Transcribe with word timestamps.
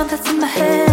drama 0.00 0.16
that's 0.16 0.30
in 0.30 0.40
my 0.40 0.46
head. 0.46 0.89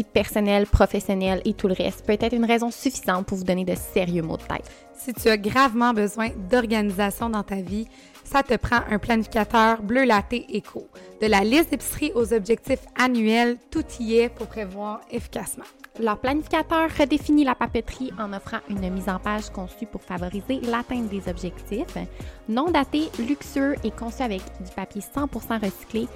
Vie 0.00 0.04
personnelle, 0.04 0.66
professionnelle 0.66 1.42
et 1.44 1.54
tout 1.54 1.68
le 1.68 1.74
reste 1.74 2.06
peut 2.06 2.16
être 2.18 2.32
une 2.32 2.44
raison 2.44 2.70
suffisante 2.70 3.26
pour 3.26 3.36
vous 3.38 3.44
donner 3.44 3.64
de 3.64 3.74
sérieux 3.74 4.22
maux 4.22 4.36
de 4.36 4.42
tête. 4.42 4.70
Si 4.96 5.12
tu 5.14 5.28
as 5.28 5.36
gravement 5.36 5.92
besoin 5.92 6.28
d'organisation 6.50 7.30
dans 7.30 7.42
ta 7.42 7.56
vie, 7.56 7.86
ça 8.24 8.42
te 8.42 8.54
prend 8.56 8.80
un 8.90 8.98
planificateur 8.98 9.82
Bleu 9.82 10.04
Latte 10.04 10.34
Eco. 10.54 10.88
De 11.20 11.26
la 11.26 11.40
liste 11.40 11.70
d'épicerie 11.70 12.12
aux 12.14 12.32
objectifs 12.32 12.84
annuels, 12.98 13.56
tout 13.70 13.84
y 13.98 14.16
est 14.16 14.28
pour 14.28 14.46
prévoir 14.46 15.00
efficacement. 15.10 15.64
Leur 15.98 16.18
planificateur 16.18 16.88
redéfinit 16.98 17.44
la 17.44 17.54
papeterie 17.54 18.12
en 18.18 18.32
offrant 18.32 18.60
une 18.68 18.88
mise 18.90 19.08
en 19.08 19.18
page 19.18 19.50
conçue 19.50 19.86
pour 19.86 20.02
favoriser 20.02 20.60
l'atteinte 20.62 21.08
des 21.08 21.28
objectifs. 21.28 21.96
Non 22.48 22.70
daté, 22.70 23.08
luxueux 23.18 23.76
et 23.84 23.90
conçu 23.90 24.22
avec 24.22 24.42
du 24.60 24.70
papier 24.74 25.02
100% 25.02 25.64
recyclé, 25.64 26.06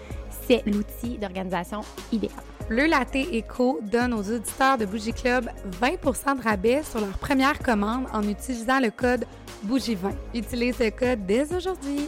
c'est 0.47 0.65
l'outil 0.67 1.19
d'organisation 1.19 1.81
idéal. 2.13 2.54
Bleu 2.69 2.87
Latte 2.87 3.17
Eco 3.17 3.81
donne 3.83 4.15
aux 4.15 4.23
auditeurs 4.33 4.79
de 4.79 4.87
Bougie 4.87 5.13
Club 5.13 5.51
20% 5.83 6.39
de 6.39 6.43
rabais 6.43 6.83
sur 6.83 7.01
leur 7.01 7.17
première 7.19 7.59
commande 7.59 8.07
en 8.13 8.23
utilisant 8.27 8.81
le 8.81 8.91
code 8.91 9.27
BOUGIE20. 9.67 10.13
Utilise 10.35 10.77
ce 10.77 10.89
code 10.91 11.27
dès 11.27 11.55
aujourd'hui. 11.55 12.07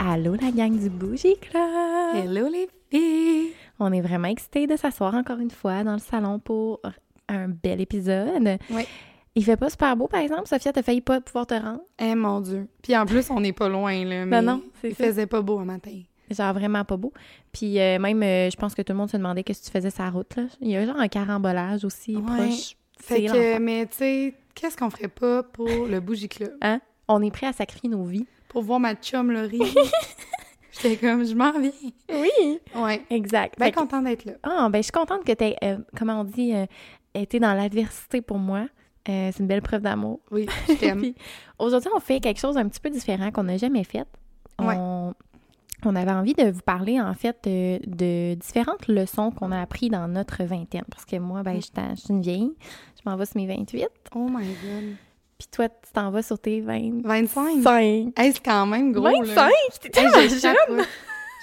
Allô 0.00 0.34
la 0.34 0.50
gang 0.50 0.76
du 0.76 0.90
Bougie 0.90 1.36
Club! 1.40 2.16
Hello 2.16 2.48
les 2.48 2.68
filles! 2.90 3.52
On 3.78 3.92
est 3.92 4.00
vraiment 4.00 4.28
excités 4.28 4.66
de 4.66 4.76
s'asseoir 4.76 5.14
encore 5.14 5.38
une 5.38 5.50
fois 5.52 5.84
dans 5.84 5.92
le 5.92 5.98
salon 5.98 6.40
pour 6.40 6.80
un 7.28 7.48
bel 7.48 7.80
épisode. 7.80 8.58
Oui. 8.70 8.82
Il 9.36 9.44
fait 9.44 9.56
pas 9.56 9.70
super 9.70 9.96
beau, 9.96 10.08
par 10.08 10.20
exemple. 10.20 10.48
Sophia, 10.48 10.72
t'as 10.72 10.82
failli 10.82 11.00
pas 11.00 11.20
pouvoir 11.20 11.46
te 11.46 11.54
rendre? 11.54 11.80
Eh 12.00 12.16
mon 12.16 12.40
Dieu. 12.40 12.66
Puis 12.82 12.96
en 12.96 13.06
plus, 13.06 13.30
on 13.30 13.38
n'est 13.38 13.52
pas 13.52 13.68
loin, 13.68 14.04
là. 14.04 14.26
Mais 14.26 14.42
non, 14.42 14.62
c'est 14.80 14.88
il 14.90 14.96
ça. 14.96 15.04
faisait 15.04 15.26
pas 15.28 15.42
beau 15.42 15.60
un 15.60 15.64
matin. 15.64 16.00
Genre 16.30 16.52
vraiment 16.52 16.84
pas 16.84 16.96
beau. 16.96 17.12
Puis 17.52 17.78
euh, 17.80 17.98
même, 17.98 18.22
euh, 18.22 18.50
je 18.50 18.56
pense 18.56 18.74
que 18.74 18.82
tout 18.82 18.92
le 18.92 18.98
monde 18.98 19.10
se 19.10 19.16
demandait 19.16 19.42
qu'est-ce 19.44 19.60
que 19.62 19.66
tu 19.66 19.72
faisais 19.72 19.90
sa 19.90 20.10
route. 20.10 20.36
Là. 20.36 20.44
Il 20.60 20.68
y 20.70 20.76
a 20.76 20.84
genre 20.86 20.98
un 20.98 21.08
carambolage 21.08 21.84
aussi 21.84 22.16
Ouais. 22.16 22.22
proche. 22.22 22.76
Fait 23.00 23.24
que, 23.26 23.58
mais 23.58 23.86
tu 23.86 23.96
sais, 23.98 24.34
qu'est-ce 24.54 24.76
qu'on 24.76 24.90
ferait 24.90 25.08
pas 25.08 25.42
pour 25.44 25.68
le 25.68 26.00
Bougie 26.00 26.28
Club? 26.28 26.52
Hein? 26.60 26.80
On 27.06 27.22
est 27.22 27.30
prêt 27.30 27.46
à 27.46 27.52
sacrifier 27.52 27.88
nos 27.88 28.04
vies. 28.04 28.26
Pour 28.48 28.62
voir 28.62 28.80
ma 28.80 28.94
chum 28.94 29.30
Laurie. 29.30 29.60
J'étais 30.72 30.96
comme, 30.96 31.24
je 31.24 31.34
m'en 31.34 31.52
viens. 31.58 31.70
Oui! 32.10 32.60
Ouais. 32.74 33.02
Exact. 33.10 33.58
Bien 33.58 33.70
que- 33.70 33.76
contente 33.78 34.04
d'être 34.04 34.24
là. 34.24 34.32
Ah, 34.42 34.68
ben 34.70 34.78
je 34.78 34.82
suis 34.84 34.92
contente 34.92 35.24
que 35.24 35.32
tu 35.32 35.44
aies, 35.44 35.56
comment 35.96 36.20
on 36.20 36.24
dit, 36.24 36.54
euh, 36.54 36.66
été 37.14 37.40
dans 37.40 37.54
l'adversité 37.54 38.20
pour 38.20 38.38
moi. 38.38 38.66
Euh, 39.08 39.30
c'est 39.32 39.38
une 39.40 39.46
belle 39.46 39.62
preuve 39.62 39.80
d'amour. 39.82 40.20
Oui, 40.30 40.46
je 40.68 40.74
t'aime. 40.74 41.02
Aujourd'hui, 41.58 41.90
on 41.96 42.00
fait 42.00 42.20
quelque 42.20 42.38
chose 42.38 42.56
un 42.58 42.68
petit 42.68 42.80
peu 42.80 42.90
différent 42.90 43.30
qu'on 43.32 43.44
n'a 43.44 43.56
jamais 43.56 43.82
fait. 43.84 44.04
Ouais. 44.60 44.76
On, 45.84 45.94
avait 45.94 46.10
envie 46.12 46.34
de 46.34 46.50
vous 46.50 46.60
parler, 46.62 47.00
en 47.00 47.14
fait, 47.14 47.36
euh, 47.46 47.78
de 47.86 48.34
différentes 48.34 48.88
leçons 48.88 49.30
qu'on 49.30 49.52
a 49.52 49.60
apprises 49.60 49.90
dans 49.90 50.08
notre 50.08 50.42
vingtaine. 50.44 50.84
Parce 50.90 51.04
que 51.04 51.16
moi, 51.16 51.40
Mm. 51.40 51.44
ben, 51.44 51.54
je 51.56 51.60
suis 51.60 51.72
je 51.94 52.00
suis 52.00 52.10
une 52.10 52.22
vieille. 52.22 52.50
Je 52.96 53.08
m'en 53.08 53.16
vais 53.16 53.26
sur 53.26 53.36
mes 53.36 53.46
28. 53.46 53.88
oh 54.14 54.26
my 54.28 54.44
god. 54.46 54.94
Puis 55.38 55.46
toi, 55.52 55.68
tu 55.68 55.92
t'en 55.92 56.10
vas 56.10 56.22
sur 56.22 56.36
tes 56.38 56.60
25. 56.60 57.02
25? 57.62 58.12
Hey, 58.18 58.32
c'est 58.32 58.42
quand 58.44 58.66
même 58.66 58.90
gros, 58.90 59.04
là. 59.04 59.20
25? 59.22 59.52
T'es 59.80 59.88
tellement 59.90 60.18
je 60.20 60.36
jeune! 60.36 60.84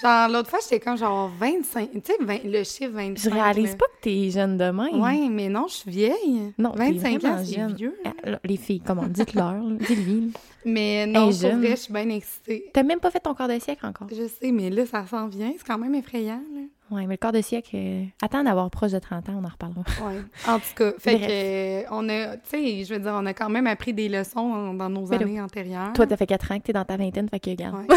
Genre, 0.02 0.28
l'autre 0.28 0.50
fois, 0.50 0.58
j'étais 0.62 0.80
comme 0.80 0.98
genre 0.98 1.30
25. 1.38 1.90
Tu 1.92 2.00
sais, 2.04 2.16
20 2.20 2.44
le 2.44 2.64
chiffre 2.64 2.92
25. 2.92 3.18
Je 3.18 3.30
réalise 3.34 3.70
là. 3.70 3.76
pas 3.76 3.86
que 3.86 4.00
t'es 4.02 4.30
jeune 4.30 4.58
de 4.58 4.64
même. 4.70 5.00
Ouais, 5.00 5.28
mais 5.30 5.48
non, 5.48 5.66
je 5.68 5.74
suis 5.74 5.90
vieille. 5.90 6.52
Non, 6.58 6.72
t'es 6.72 6.92
25 6.92 7.24
ans, 7.24 7.42
c'est 7.44 7.66
vieux. 7.74 7.96
là. 8.04 8.12
Ah, 8.24 8.38
Les 8.44 8.56
filles, 8.56 8.82
comment? 8.84 9.06
Dites-leur. 9.08 9.54
Dis-lui. 9.86 10.32
Mais 10.66 11.06
non, 11.06 11.30
vrai, 11.30 11.70
je 11.70 11.76
suis 11.76 11.92
bien 11.92 12.08
excitée. 12.10 12.70
T'as 12.74 12.82
même 12.82 12.98
pas 12.98 13.10
fait 13.10 13.20
ton 13.20 13.34
corps 13.34 13.48
de 13.48 13.58
siècle 13.58 13.86
encore. 13.86 14.08
Je 14.10 14.26
sais, 14.26 14.50
mais 14.50 14.68
là, 14.68 14.84
ça 14.84 15.06
s'en 15.06 15.28
vient. 15.28 15.52
C'est 15.56 15.66
quand 15.66 15.78
même 15.78 15.94
effrayant, 15.94 16.42
là. 16.54 16.60
Ouais, 16.88 17.04
mais 17.06 17.14
le 17.14 17.16
corps 17.16 17.32
de 17.32 17.40
siècle, 17.40 17.70
euh, 17.74 18.04
attends 18.22 18.44
d'avoir 18.44 18.70
proche 18.70 18.92
de 18.92 19.00
30 19.00 19.28
ans, 19.28 19.40
on 19.40 19.44
en 19.44 19.48
reparlera. 19.48 19.82
Ouais. 20.06 20.20
En 20.46 20.58
tout 20.60 20.74
cas, 20.76 20.92
fait 20.98 21.18
que, 21.18 21.24
euh, 21.28 21.82
on 21.90 22.08
a, 22.08 22.36
tu 22.36 22.40
sais, 22.50 22.84
je 22.84 22.94
veux 22.94 23.00
dire, 23.00 23.12
on 23.12 23.26
a 23.26 23.34
quand 23.34 23.48
même 23.48 23.66
appris 23.66 23.92
des 23.92 24.08
leçons 24.08 24.72
dans, 24.72 24.88
nos 24.88 25.06
Mais 25.06 25.18
là, 25.18 25.24
années 25.24 25.40
antérieures. 25.40 25.92
Toi, 25.94 26.06
t'as 26.06 26.16
fait 26.16 26.28
4 26.28 26.52
ans 26.52 26.58
que 26.58 26.62
t'es 26.64 26.72
dans 26.72 26.84
ta 26.84 26.96
vingtaine, 26.96 27.28
fait 27.28 27.40
que 27.40 27.50
regarde. 27.50 27.76
Ouais. 27.76 27.96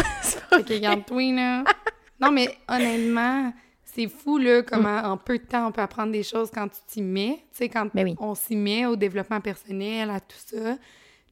Fait 0.50 0.64
que, 0.64 0.74
regarde-toi, 0.74 1.32
là. 1.32 1.64
Non, 2.20 2.30
mais 2.30 2.48
honnêtement, 2.68 3.52
c'est 3.84 4.08
fou, 4.08 4.38
là, 4.38 4.62
comment 4.62 4.98
en 4.98 5.16
peu 5.16 5.38
de 5.38 5.44
temps 5.44 5.68
on 5.68 5.72
peut 5.72 5.80
apprendre 5.82 6.12
des 6.12 6.22
choses 6.22 6.50
quand 6.52 6.68
tu 6.68 6.80
t'y 6.86 7.02
mets. 7.02 7.38
Tu 7.52 7.58
sais, 7.58 7.68
quand 7.68 7.88
Ben 7.94 8.04
oui. 8.04 8.16
on 8.18 8.34
s'y 8.34 8.56
met 8.56 8.86
au 8.86 8.96
développement 8.96 9.40
personnel, 9.40 10.10
à 10.10 10.20
tout 10.20 10.36
ça. 10.36 10.76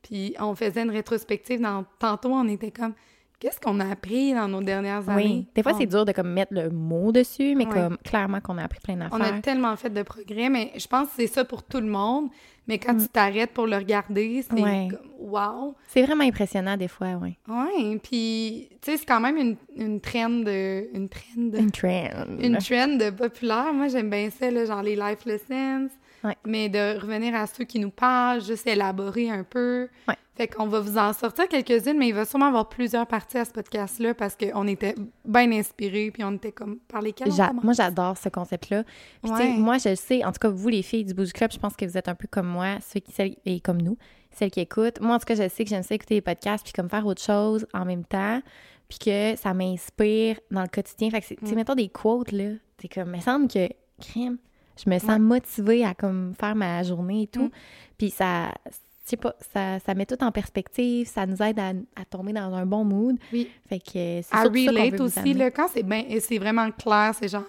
Puis 0.03 0.35
on 0.39 0.55
faisait 0.55 0.83
une 0.83 0.91
rétrospective. 0.91 1.61
Dans, 1.61 1.85
tantôt, 1.99 2.31
on 2.33 2.49
était 2.49 2.71
comme, 2.71 2.95
qu'est-ce 3.41 3.61
qu'on 3.61 3.79
a 3.81 3.91
appris 3.91 4.35
dans 4.35 4.49
nos 4.49 4.63
dernières 4.63 5.09
années? 5.09 5.23
Oui. 5.25 5.47
Des 5.55 5.63
fois, 5.63 5.73
On- 5.75 5.79
c'est 5.79 5.87
dur 5.87 6.05
de 6.05 6.13
comme 6.13 6.33
mettre 6.33 6.53
le 6.55 6.71
mot 6.71 7.13
dessus, 7.13 7.55
mais 7.55 7.67
comme 7.67 7.97
clairement 7.99 8.41
qu'on 8.41 8.59
a 8.59 8.65
appris 8.65 8.81
plein 8.81 8.97
On 9.13 9.17
a 9.17 9.19
d'affaires. 9.19 9.43
tellement 9.43 9.77
fait 9.77 9.91
de 9.91 10.03
progrès, 10.03 10.49
mais 10.49 10.73
je 10.77 10.87
pense 10.87 11.09
que 11.09 11.15
c'est 11.17 11.27
ça 11.27 11.45
pour 11.45 11.63
tout 11.63 11.81
le 11.81 11.87
monde. 11.87 12.29
Mais 12.67 12.79
quand 12.79 12.95
tu 12.97 13.09
t'arrêtes 13.09 13.53
pour 13.53 13.67
le 13.67 13.77
regarder, 13.77 14.43
c'est 14.43 14.53
Mm. 14.61 14.89
Comme 14.91 15.31
wow! 15.33 15.75
C'est 15.87 16.03
vraiment 16.03 16.25
impressionnant 16.25 16.77
des 16.77 16.89
fois, 16.89 17.19
oui. 17.23 17.35
Ouais, 17.49 17.99
puis 18.03 18.69
tu 18.83 18.91
sais, 18.91 18.97
c'est 18.99 19.07
quand 19.07 19.21
même 19.21 19.39
une, 19.39 19.57
une 19.77 20.01
trend. 20.03 20.29
Une 20.29 21.09
trend. 21.09 21.57
Une 21.59 21.71
trend. 21.71 22.39
Une 22.43 22.59
trend 22.59 22.99
populaire. 23.17 23.73
Moi, 23.73 23.89
j'aime 23.89 24.11
bien 24.11 24.29
ça, 24.31 24.51
là, 24.51 24.67
genre 24.67 24.83
les 24.83 24.97
life 24.97 25.25
lessons. 25.25 25.89
Ouais. 26.25 26.37
Mais 26.47 26.69
de 26.69 26.99
revenir 27.01 27.35
à 27.35 27.47
ceux 27.47 27.65
qui 27.65 27.79
nous 27.79 27.91
parlent, 27.91 28.41
juste 28.43 28.67
élaborer 28.67 29.31
un 29.31 29.45
peu. 29.45 29.89
Ouais. 30.09 30.17
Fait 30.37 30.47
qu'on 30.49 30.67
va 30.67 30.81
vous 30.81 30.97
en 30.99 31.13
sortir 31.13 31.49
quelques-unes, 31.49 31.99
mais 31.99 32.09
il 32.09 32.15
va 32.15 32.25
sûrement 32.25 32.47
avoir 32.47 32.69
plusieurs 32.69 33.07
parties 33.07 33.39
à 33.39 33.45
ce 33.45 33.51
podcast-là 33.51 34.15
parce 34.15 34.37
qu'on 34.37 34.67
était 34.69 34.95
bien 35.25 35.51
inspirés, 35.53 36.11
puis 36.13 36.23
on 36.25 36.33
était 36.35 36.53
comme 36.53 36.79
par 36.89 37.03
lesquels 37.03 37.29
on 37.33 37.61
moi, 37.65 37.73
j'adore 37.73 38.17
ce 38.17 38.29
concept-là. 38.29 38.85
Ouais. 39.25 39.49
moi, 39.57 39.79
je 39.79 39.89
le 39.91 39.97
sais, 39.97 40.25
en 40.25 40.31
tout 40.31 40.39
cas, 40.41 40.49
vous, 40.49 40.69
les 40.69 40.83
filles 40.83 41.05
du 41.05 41.15
Bouge 41.15 41.33
Club, 41.33 41.51
je 41.53 41.59
pense 41.59 41.75
que 41.75 41.85
vous 41.85 41.97
êtes 41.99 42.09
un 42.09 42.15
peu 42.15 42.29
comme 42.31 42.47
moi, 42.47 42.77
ceux 42.81 43.01
qui, 43.01 43.11
celles, 43.13 43.37
et 43.45 43.59
comme 43.61 43.81
nous, 43.83 43.97
celles 44.31 44.51
qui 44.53 44.61
écoutent. 44.61 45.01
Moi, 45.01 45.15
en 45.15 45.19
tout 45.19 45.25
cas, 45.27 45.35
je 45.35 45.49
sais 45.49 45.65
que 45.65 45.71
j'aime 45.71 45.83
ça 45.83 45.95
écouter 45.97 46.15
les 46.15 46.21
podcasts, 46.21 46.65
puis 46.65 46.73
comme 46.73 46.89
faire 46.89 47.05
autre 47.07 47.23
chose 47.23 47.67
en 47.75 47.85
même 47.85 48.05
temps, 48.05 48.41
puis 48.89 48.99
que 49.01 49.35
ça 49.37 49.53
m'inspire 49.55 50.39
dans 50.53 50.63
le 50.63 50.69
quotidien. 50.69 51.11
Fait 51.11 51.21
que, 51.21 51.27
c'est- 51.27 51.37
tu 51.37 51.47
sais, 51.47 51.53
Mm. 51.53 51.57
mettons 51.57 51.75
des 51.75 51.89
quotes, 51.89 52.31
là, 52.33 52.51
c'est 52.81 52.89
comme, 52.89 53.09
il 53.15 53.17
me 53.19 53.23
semble 53.23 53.49
que, 53.49 53.69
crème, 54.01 54.39
je 54.85 54.91
me 54.91 54.99
sens 54.99 55.19
motivée 55.19 55.85
à 55.85 55.95
comme 55.95 56.35
faire 56.39 56.55
ma 56.55 56.83
journée 56.83 57.23
et 57.23 57.27
tout. 57.27 57.45
Mm. 57.47 57.51
Puis 57.99 58.11
ça, 58.11 58.53
je 58.67 58.73
sais 59.05 59.17
pas, 59.17 59.35
ça, 59.53 59.79
ça 59.81 59.95
met 59.95 60.07
tout 60.07 60.23
en 60.23 60.31
perspective, 60.33 61.07
ça 61.07 61.27
nous 61.27 61.43
aide 61.43 61.59
à, 61.59 61.71
à 61.97 62.05
tomber 62.09 62.33
dans 62.33 62.55
un 62.55 62.67
bon 62.67 62.85
mood. 62.85 63.17
Oui. 63.33 63.51
Fait 63.69 63.79
que 63.79 63.93
c'est 63.93 64.27
À 64.31 64.45
relate 64.45 65.01
aussi, 65.01 65.35
là, 65.35 65.51
quand 65.51 65.69
c'est 65.73 65.83
bien, 65.83 66.05
et 66.09 66.21
c'est 66.21 66.39
vraiment 66.39 66.71
clair, 66.71 67.13
c'est 67.19 67.29
genre 67.29 67.45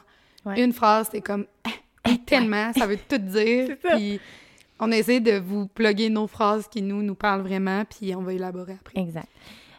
Ouais. 0.46 0.64
une 0.64 0.72
phrase, 0.72 1.10
c'est 1.12 1.20
comme 1.22 1.46
ah, 1.66 2.12
tellement, 2.26 2.72
ça 2.74 2.88
veut 2.88 2.98
tout 3.10 3.18
dire. 3.18 3.76
Puis 3.84 4.22
on 4.80 4.90
essaie 4.92 5.20
de 5.20 5.38
vous 5.38 5.68
plugger 5.68 6.10
nos 6.10 6.28
phrases 6.28 6.68
qui 6.68 6.82
nous 6.82 7.04
nous 7.04 7.16
parlent 7.16 7.42
vraiment, 7.42 7.84
puis 7.84 8.16
on 8.16 8.22
va 8.22 8.34
élaborer 8.34 8.78
après. 8.80 9.02
Exact. 9.02 9.28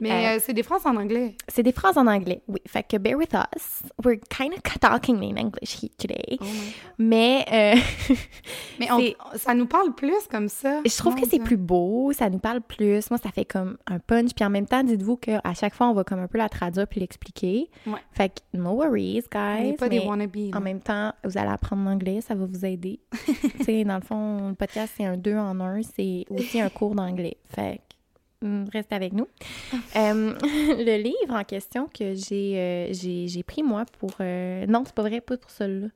Mais 0.00 0.10
Euh, 0.10 0.36
euh, 0.36 0.40
c'est 0.42 0.52
des 0.54 0.62
phrases 0.62 0.86
en 0.86 0.96
anglais. 0.96 1.34
C'est 1.48 1.62
des 1.62 1.72
phrases 1.72 1.98
en 1.98 2.06
anglais, 2.06 2.42
oui. 2.48 2.60
Fait 2.66 2.82
que 2.82 2.96
bear 2.96 3.16
with 3.18 3.32
us. 3.34 3.82
We're 4.04 4.18
kind 4.30 4.52
of 4.54 4.62
talking 4.80 5.16
in 5.22 5.36
English 5.36 5.82
here 5.82 5.92
today. 5.98 6.38
Mais 6.98 7.44
euh, 7.52 7.74
Mais 8.78 8.90
on- 8.90 8.98
c'est- 8.98 9.16
ça 9.38 9.54
nous 9.54 9.66
parle 9.66 9.94
plus 9.94 10.26
comme 10.30 10.48
ça. 10.48 10.80
je 10.84 10.96
trouve 10.96 11.14
que 11.14 11.26
c'est 11.28 11.38
plus 11.38 11.56
beau, 11.56 12.12
ça 12.12 12.30
nous 12.30 12.38
parle 12.38 12.60
plus. 12.60 13.10
Moi, 13.10 13.18
ça 13.22 13.30
fait 13.30 13.44
comme 13.44 13.76
un 13.86 13.98
punch. 13.98 14.30
Puis 14.34 14.44
en 14.44 14.50
même 14.50 14.66
temps, 14.66 14.82
dites-vous 14.82 15.16
qu'à 15.16 15.40
chaque 15.58 15.74
fois, 15.74 15.88
on 15.88 15.94
va 15.94 16.04
comme 16.04 16.20
un 16.20 16.26
peu 16.28 16.38
la 16.38 16.48
traduire 16.48 16.86
puis 16.86 17.00
l'expliquer. 17.00 17.68
Ouais. 17.86 18.00
Fait 18.12 18.28
que 18.30 18.56
no 18.58 18.70
worries, 18.72 19.22
guys. 19.30 19.74
pas 19.78 19.88
des 19.88 20.00
wannabes. 20.00 20.54
en 20.54 20.60
même 20.60 20.80
temps, 20.80 21.12
vous 21.24 21.36
allez 21.38 21.50
apprendre 21.50 21.84
l'anglais, 21.84 22.20
ça 22.20 22.34
va 22.34 22.46
vous 22.46 22.64
aider. 22.64 23.00
tu 23.58 23.64
sais, 23.64 23.84
dans 23.84 23.96
le 23.96 24.02
fond, 24.02 24.48
le 24.48 24.54
podcast, 24.54 24.94
c'est 24.96 25.04
un 25.04 25.16
deux 25.16 25.36
en 25.36 25.58
un. 25.60 25.80
C'est 25.82 26.24
aussi 26.30 26.60
un 26.60 26.68
cours 26.68 26.94
d'anglais. 26.94 27.36
Fait 27.54 27.80
que 28.40 28.46
hum, 28.46 28.66
restez 28.72 28.94
avec 28.94 29.12
nous. 29.12 29.26
Euh, 29.96 30.34
le 30.42 30.96
livre 31.02 31.34
en 31.34 31.44
question 31.44 31.86
que 31.86 32.14
j'ai 32.14 32.58
euh, 32.58 32.92
j'ai 32.92 33.28
j'ai 33.28 33.42
pris, 33.42 33.62
moi, 33.62 33.84
pour... 33.98 34.10
euh, 34.20 34.66
Non, 34.66 34.82
c'est 34.84 34.94
pas 34.94 35.02
vrai, 35.02 35.20
pas 35.20 35.36
pour 35.36 35.50
celui-là. 35.50 35.88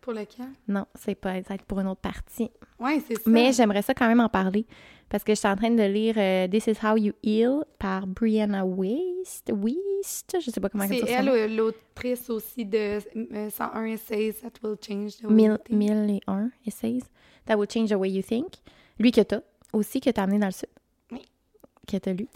Pour 0.00 0.12
lequel? 0.12 0.46
Non, 0.68 0.84
c'est 0.94 1.14
pas 1.14 1.34
ça 1.42 1.48
va 1.50 1.54
être 1.54 1.64
pour 1.64 1.80
une 1.80 1.86
autre 1.88 2.00
partie. 2.02 2.50
Ouais, 2.78 3.00
c'est 3.06 3.14
ça. 3.14 3.22
Mais 3.30 3.52
j'aimerais 3.52 3.80
ça 3.82 3.94
quand 3.94 4.06
même 4.06 4.20
en 4.20 4.28
parler 4.28 4.66
parce 5.08 5.24
que 5.24 5.32
je 5.32 5.38
suis 5.38 5.48
en 5.48 5.56
train 5.56 5.70
de 5.70 5.82
lire 5.82 6.14
euh, 6.18 6.46
This 6.48 6.66
is 6.66 6.76
How 6.84 6.96
You 6.98 7.12
Heal 7.22 7.64
par 7.78 8.06
Brianna 8.06 8.66
Waste. 8.66 9.50
Waste, 9.50 10.36
je 10.44 10.50
sais 10.50 10.60
pas 10.60 10.68
comment 10.68 10.86
c'est 10.86 10.98
ça 11.00 11.06
elle, 11.08 11.24
s'appelle. 11.26 11.28
euh, 11.28 11.48
l'autrice 11.56 12.28
aussi 12.28 12.66
de 12.66 12.98
euh, 13.34 13.48
101 13.50 13.84
Essays 13.86 14.34
That 14.42 14.50
Will 14.62 14.76
Change 14.86 15.16
the 15.18 15.24
Way 15.24 15.32
Mille, 15.32 15.50
You 15.52 15.56
Think. 15.58 15.78
mille 15.78 16.10
et 16.16 16.20
un 16.26 16.50
essays. 16.66 17.00
That 17.46 17.56
will 17.56 17.68
change 17.70 17.88
the 17.90 17.94
way 17.94 18.10
you 18.10 18.22
think. 18.22 18.48
Lui 18.98 19.10
que 19.10 19.20
t'as 19.22 19.40
aussi, 19.72 20.00
que 20.00 20.10
t'as 20.10 20.24
amené 20.24 20.38
dans 20.38 20.46
le 20.46 20.52
sud. 20.52 20.68
Que 21.86 21.96
t'as 21.98 22.12
lu. 22.12 22.26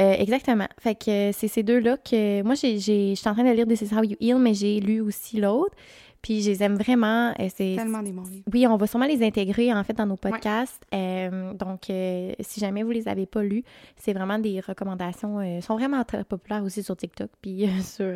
Euh, 0.00 0.14
exactement. 0.18 0.68
Fait 0.78 0.94
que 0.94 1.30
euh, 1.30 1.32
c'est 1.32 1.48
ces 1.48 1.62
deux-là 1.62 1.96
que. 1.98 2.42
Moi, 2.42 2.54
je 2.54 2.78
suis 2.78 3.28
en 3.28 3.34
train 3.34 3.44
de 3.44 3.54
lire 3.54 3.66
This 3.66 3.82
is 3.82 3.94
How 3.94 4.02
You 4.02 4.16
Heal, 4.20 4.38
mais 4.38 4.54
j'ai 4.54 4.80
lu 4.80 5.00
aussi 5.00 5.38
l'autre. 5.40 5.74
Puis 6.22 6.40
je 6.40 6.48
les 6.52 6.62
aime 6.62 6.76
vraiment. 6.76 7.34
Euh, 7.38 7.48
c'est, 7.54 7.74
Tellement 7.76 8.02
des 8.02 8.10
bons 8.12 8.22
livres. 8.22 8.44
Oui, 8.50 8.66
on 8.66 8.78
va 8.78 8.86
sûrement 8.86 9.04
les 9.04 9.22
intégrer 9.22 9.70
en 9.74 9.84
fait 9.84 9.92
dans 9.92 10.06
nos 10.06 10.16
podcasts. 10.16 10.82
Euh, 10.94 11.52
donc, 11.52 11.90
euh, 11.90 12.32
si 12.40 12.60
jamais 12.60 12.82
vous 12.82 12.92
les 12.92 13.08
avez 13.08 13.26
pas 13.26 13.42
lus, 13.42 13.62
c'est 13.96 14.14
vraiment 14.14 14.38
des 14.38 14.60
recommandations. 14.60 15.38
euh, 15.40 15.60
sont 15.60 15.74
vraiment 15.76 16.02
très 16.04 16.24
populaires 16.24 16.64
aussi 16.64 16.82
sur 16.82 16.96
TikTok 16.96 17.28
puis 17.42 17.68
sur 17.82 18.10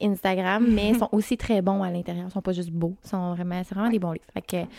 Instagram, 0.00 0.64
mais 0.70 0.94
sont 0.94 1.08
aussi 1.10 1.36
très 1.36 1.60
bons 1.60 1.82
à 1.82 1.90
l'intérieur. 1.90 2.26
Ils 2.28 2.32
sont 2.32 2.40
pas 2.40 2.52
juste 2.52 2.70
beaux, 2.70 2.94
ils 3.04 3.08
sont 3.08 3.34
vraiment, 3.34 3.60
c'est 3.64 3.74
vraiment 3.74 3.90
des 3.90 3.98
bons 3.98 4.12
livres. 4.12 4.24
Fait 4.32 4.42
que 4.42 4.70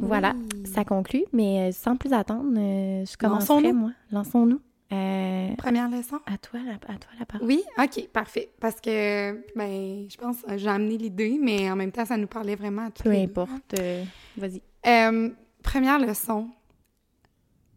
voilà, 0.00 0.34
Oui. 0.54 0.66
ça 0.66 0.84
conclut. 0.84 1.24
Mais 1.34 1.72
sans 1.72 1.96
plus 1.96 2.14
attendre, 2.14 2.54
je 2.54 3.16
commencerai 3.18 3.54
Lançons-nous. 3.60 3.74
moi. 3.78 3.90
Lançons-nous. 4.12 4.60
Euh, 4.92 5.54
Première 5.56 5.90
leçon? 5.90 6.18
à 6.26 6.38
toi, 6.38 6.60
la, 6.64 6.72
à 6.74 6.96
toi 6.98 7.10
la 7.18 7.26
parole. 7.26 7.46
Oui, 7.46 7.62
OK, 7.78 8.08
parfait. 8.12 8.50
Parce 8.60 8.80
que, 8.80 9.32
ben, 9.56 10.06
je 10.10 10.16
pense 10.16 10.40
que 10.42 10.56
j'ai 10.56 10.68
amené 10.68 10.96
l'idée, 10.96 11.38
mais 11.40 11.70
en 11.70 11.76
même 11.76 11.92
temps, 11.92 12.06
ça 12.06 12.16
nous 12.16 12.26
parlait 12.26 12.54
vraiment 12.56 12.86
à 12.86 12.90
tous 12.90 13.02
Peu 13.02 13.10
les 13.10 13.24
importe. 13.24 13.74
euh, 13.78 14.02
vas-y. 14.36 14.62
Euh, 14.86 15.30
première 15.62 15.98
leçon. 15.98 16.48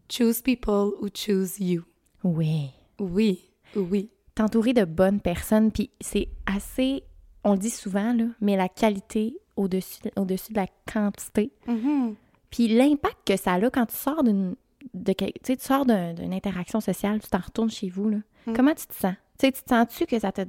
Choose 0.09 0.41
people 0.41 0.91
who 1.01 1.07
choose 1.13 1.59
you. 1.59 1.83
Oui. 2.23 2.69
Oui, 2.99 3.49
oui. 3.75 4.09
t'entourer 4.35 4.73
de 4.73 4.85
bonnes 4.85 5.19
personnes, 5.21 5.71
puis 5.71 5.89
c'est 5.99 6.27
assez, 6.45 7.03
on 7.43 7.53
le 7.53 7.57
dit 7.57 7.69
souvent, 7.69 8.13
là, 8.13 8.25
mais 8.41 8.55
la 8.55 8.69
qualité 8.69 9.35
au-dessus 9.55 10.01
au-dessus 10.15 10.51
de 10.53 10.57
la 10.57 10.67
quantité. 10.91 11.51
Mhm. 11.67 12.15
Puis 12.49 12.67
l'impact 12.67 13.17
que 13.25 13.37
ça 13.37 13.53
a 13.53 13.69
quand 13.69 13.85
tu 13.85 13.95
sors 13.95 14.23
d'une 14.23 14.55
de 14.93 15.13
tu 15.13 15.25
sais, 15.43 15.57
tu 15.57 15.65
sors 15.65 15.85
d'un- 15.85 16.13
d'une 16.13 16.33
interaction 16.33 16.79
sociale, 16.81 17.19
tu 17.21 17.29
t'en 17.29 17.39
retournes 17.39 17.69
chez 17.71 17.89
vous, 17.89 18.09
là. 18.09 18.17
Mm. 18.47 18.53
Comment 18.53 18.73
tu 18.73 18.85
te 18.87 18.93
sens? 18.93 19.13
Tu 19.39 19.45
sais, 19.47 19.51
tu 19.51 19.61
te 19.63 19.69
sens-tu 19.69 20.05
que 20.05 20.19
ça 20.19 20.31
t'a... 20.31 20.43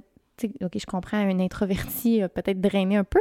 OK, 0.63 0.73
je 0.79 0.87
comprends, 0.87 1.19
un 1.19 1.39
introverti 1.41 2.23
a 2.23 2.29
peut-être 2.29 2.61
drainé 2.61 2.97
un 2.97 3.05
peu, 3.05 3.21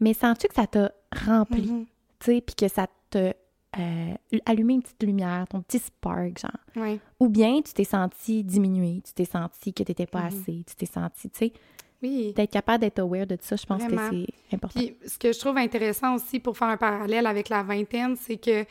mais 0.00 0.12
sens-tu 0.14 0.48
que 0.48 0.54
ça 0.54 0.66
t'a 0.66 0.92
rempli, 1.26 1.70
Mhm. 1.70 1.86
tu 2.20 2.26
sais, 2.26 2.40
puis 2.40 2.54
que 2.54 2.68
ça 2.68 2.86
t'a 3.10 3.32
euh, 3.76 4.14
allumé 4.46 4.74
une 4.74 4.82
petite 4.82 5.02
lumière, 5.02 5.46
ton 5.50 5.60
petit 5.60 5.80
spark, 5.80 6.38
genre? 6.38 6.96
Ou 7.18 7.28
bien 7.28 7.60
tu 7.60 7.72
t'es 7.72 7.82
senti 7.82 8.44
diminué, 8.44 9.00
tu 9.04 9.12
t'es 9.14 9.24
senti 9.24 9.72
que 9.74 9.82
t'étais 9.82 10.06
pas 10.06 10.20
Mhm. 10.20 10.26
assez, 10.26 10.64
tu 10.64 10.76
t'es 10.76 10.86
senti, 10.86 11.28
tu 11.30 11.38
sais, 11.38 11.52
Oui. 12.00 12.32
d'être 12.36 12.52
capable 12.52 12.82
d'être 12.82 13.00
aware 13.00 13.26
de 13.26 13.36
ça, 13.40 13.56
je 13.56 13.66
pense 13.66 13.82
Vraiment. 13.82 14.10
que 14.10 14.26
c'est 14.48 14.54
important. 14.54 14.78
Puis 14.78 14.94
ce 15.06 15.18
que 15.18 15.32
je 15.32 15.38
trouve 15.40 15.56
intéressant 15.56 16.14
aussi 16.14 16.38
pour 16.38 16.56
faire 16.56 16.68
un 16.68 16.76
parallèle 16.76 17.26
avec 17.26 17.48
la 17.48 17.64
vingtaine, 17.64 18.14
c'est 18.14 18.36
que 18.36 18.64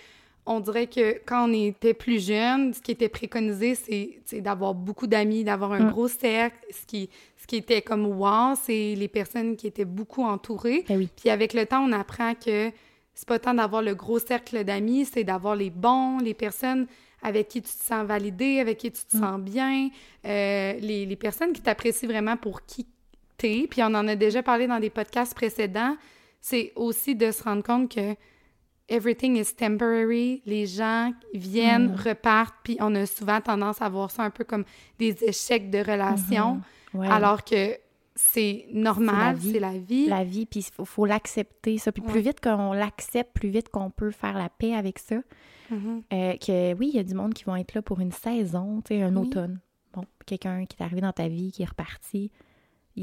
on 0.45 0.59
dirait 0.59 0.87
que 0.87 1.19
quand 1.25 1.49
on 1.49 1.53
était 1.53 1.93
plus 1.93 2.25
jeune, 2.25 2.73
ce 2.73 2.81
qui 2.81 2.91
était 2.91 3.07
préconisé, 3.09 3.75
c'est 4.25 4.41
d'avoir 4.41 4.73
beaucoup 4.73 5.07
d'amis, 5.07 5.43
d'avoir 5.43 5.71
un 5.73 5.85
Mm. 5.85 5.91
gros 5.91 6.07
cercle. 6.09 6.57
Ce 6.71 6.85
qui, 6.85 7.09
ce 7.37 7.47
qui 7.47 7.55
était 7.57 7.81
comme 7.81 8.05
wow, 8.05 8.55
c'est 8.61 8.95
les 8.95 9.07
personnes 9.07 9.55
qui 9.55 9.67
étaient 9.67 9.85
beaucoup 9.85 10.23
entourées. 10.23 10.83
Ben 10.87 10.97
oui. 10.97 11.09
Puis 11.15 11.29
avec 11.29 11.53
le 11.53 11.65
temps, 11.65 11.83
on 11.87 11.91
apprend 11.93 12.33
que 12.35 12.71
c'est 13.13 13.27
pas 13.27 13.39
tant 13.39 13.53
d'avoir 13.53 13.81
le 13.81 13.95
gros 13.95 14.19
cercle 14.19 14.63
d'amis, 14.63 15.05
c'est 15.05 15.23
d'avoir 15.23 15.55
les 15.55 15.69
bons, 15.69 16.17
les 16.19 16.33
personnes 16.33 16.87
avec 17.21 17.47
qui 17.47 17.61
tu 17.61 17.71
te 17.71 17.83
sens 17.83 18.05
validé, 18.05 18.59
avec 18.59 18.79
qui 18.79 18.91
tu 18.91 19.03
te 19.05 19.15
Mm. 19.15 19.19
sens 19.21 19.39
bien, 19.39 19.89
euh, 20.25 20.73
les, 20.73 21.05
les 21.05 21.15
personnes 21.15 21.53
qui 21.53 21.61
t'apprécient 21.61 22.09
vraiment 22.09 22.35
pour 22.35 22.65
qui 22.65 22.85
t'es. 23.37 23.65
Puis 23.69 23.81
on 23.81 23.87
en 23.95 24.07
a 24.09 24.15
déjà 24.15 24.43
parlé 24.43 24.67
dans 24.67 24.79
des 24.79 24.89
podcasts 24.89 25.33
précédents. 25.35 25.95
C'est 26.41 26.73
aussi 26.75 27.15
de 27.15 27.31
se 27.31 27.41
rendre 27.43 27.63
compte 27.63 27.93
que 27.95 28.15
everything 28.93 29.35
is 29.37 29.53
temporary. 29.55 30.41
Les 30.45 30.65
gens 30.65 31.11
viennent, 31.33 31.91
Mm. 31.93 31.95
repartent, 32.09 32.55
puis 32.63 32.77
on 32.79 32.93
a 32.95 33.05
souvent 33.05 33.41
tendance 33.41 33.81
à 33.81 33.89
voir 33.89 34.11
ça 34.11 34.23
un 34.23 34.29
peu 34.29 34.43
comme 34.43 34.63
des 34.99 35.23
échecs 35.23 35.69
de 35.69 35.79
relations, 35.79 36.61
Ouais. 36.93 37.07
alors 37.07 37.43
que 37.43 37.77
c'est 38.15 38.67
normal, 38.71 39.37
c'est 39.41 39.59
la 39.59 39.75
vie. 39.77 40.05
la 40.07 40.23
vie, 40.23 40.45
puis 40.45 40.59
il 40.59 40.71
faut, 40.71 40.85
faut 40.85 41.05
l'accepter, 41.05 41.79
ça. 41.79 41.91
Puis 41.91 42.03
plus 42.03 42.21
vite 42.21 42.39
qu'on 42.39 42.71
l'accepte, 42.73 43.33
plus 43.33 43.49
vite 43.49 43.69
qu'on 43.69 43.89
peut 43.89 44.11
faire 44.11 44.37
la 44.37 44.49
paix 44.49 44.75
avec 44.75 44.99
ça. 44.99 45.15
Mhm. 45.71 46.03
Euh, 46.13 46.33
que 46.37 46.73
oui, 46.75 46.89
il 46.93 46.95
y 46.97 46.99
a 46.99 47.03
du 47.03 47.15
monde 47.15 47.33
qui 47.33 47.45
vont 47.45 47.55
être 47.55 47.73
là 47.73 47.81
pour 47.81 47.99
une 47.99 48.11
saison, 48.11 48.81
tu 48.85 48.95
sais, 48.95 49.01
un 49.01 49.15
Oui. 49.15 49.27
automne. 49.27 49.59
Bon, 49.93 50.03
quelqu'un 50.27 50.65
qui 50.65 50.77
est 50.79 50.83
arrivé 50.83 51.01
dans 51.01 51.11
ta 51.13 51.27
vie, 51.27 51.51
qui 51.51 51.63
est 51.63 51.69
reparti. 51.69 52.29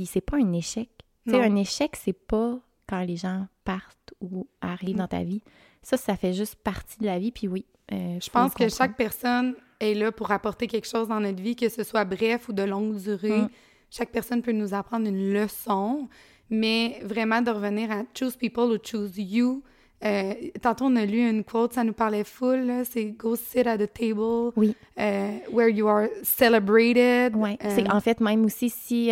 C'est 0.04 0.20
pas 0.20 0.36
un 0.36 0.52
échec. 0.52 0.88
Tu 1.26 1.32
sais, 1.32 1.42
un 1.44 1.56
échec, 1.56 1.96
c'est 1.96 2.12
pas 2.12 2.58
quand 2.88 3.00
les 3.02 3.16
gens 3.16 3.46
partent 3.64 4.14
ou 4.20 4.46
arrivent 4.60 4.94
Mm. 4.96 4.98
dans 4.98 5.08
ta 5.08 5.22
vie. 5.24 5.42
Ça, 5.82 5.96
ça 5.96 6.16
fait 6.16 6.32
juste 6.32 6.56
partie 6.56 6.98
de 6.98 7.06
la 7.06 7.18
vie, 7.18 7.30
puis 7.32 7.48
oui. 7.48 7.64
euh, 7.92 8.18
Je 8.20 8.30
pense 8.30 8.54
que 8.54 8.68
chaque 8.68 8.96
personne 8.96 9.54
est 9.80 9.94
là 9.94 10.12
pour 10.12 10.30
apporter 10.30 10.66
quelque 10.66 10.86
chose 10.86 11.08
dans 11.08 11.20
notre 11.20 11.42
vie, 11.42 11.56
que 11.56 11.68
ce 11.68 11.82
soit 11.84 12.04
bref 12.04 12.48
ou 12.48 12.52
de 12.52 12.62
longue 12.62 12.96
durée. 12.96 13.40
Mm. 13.42 13.48
Chaque 13.90 14.10
personne 14.10 14.42
peut 14.42 14.52
nous 14.52 14.74
apprendre 14.74 15.08
une 15.08 15.32
leçon, 15.32 16.08
mais 16.50 17.00
vraiment 17.02 17.40
de 17.42 17.50
revenir 17.50 17.90
à 17.90 18.02
choose 18.16 18.36
people 18.36 18.64
who 18.64 18.76
choose 18.84 19.16
you. 19.18 19.62
Euh, 20.04 20.32
tantôt, 20.62 20.86
on 20.86 20.96
a 20.96 21.04
lu 21.04 21.28
une 21.28 21.44
quote, 21.44 21.74
ça 21.74 21.84
nous 21.84 21.92
parlait 21.92 22.24
full, 22.24 22.70
c'est 22.84 23.04
go 23.06 23.36
sit 23.36 23.66
at 23.66 23.76
the 23.78 23.92
table 23.92 24.50
Oui. 24.56 24.74
euh, 24.98 25.38
where 25.52 25.68
you 25.68 25.88
are 25.88 26.08
celebrated. 26.22 27.34
Euh, 27.36 27.56
c'est 27.74 27.90
en 27.90 28.00
fait 28.00 28.20
même 28.20 28.44
aussi 28.44 28.70
si 28.70 29.10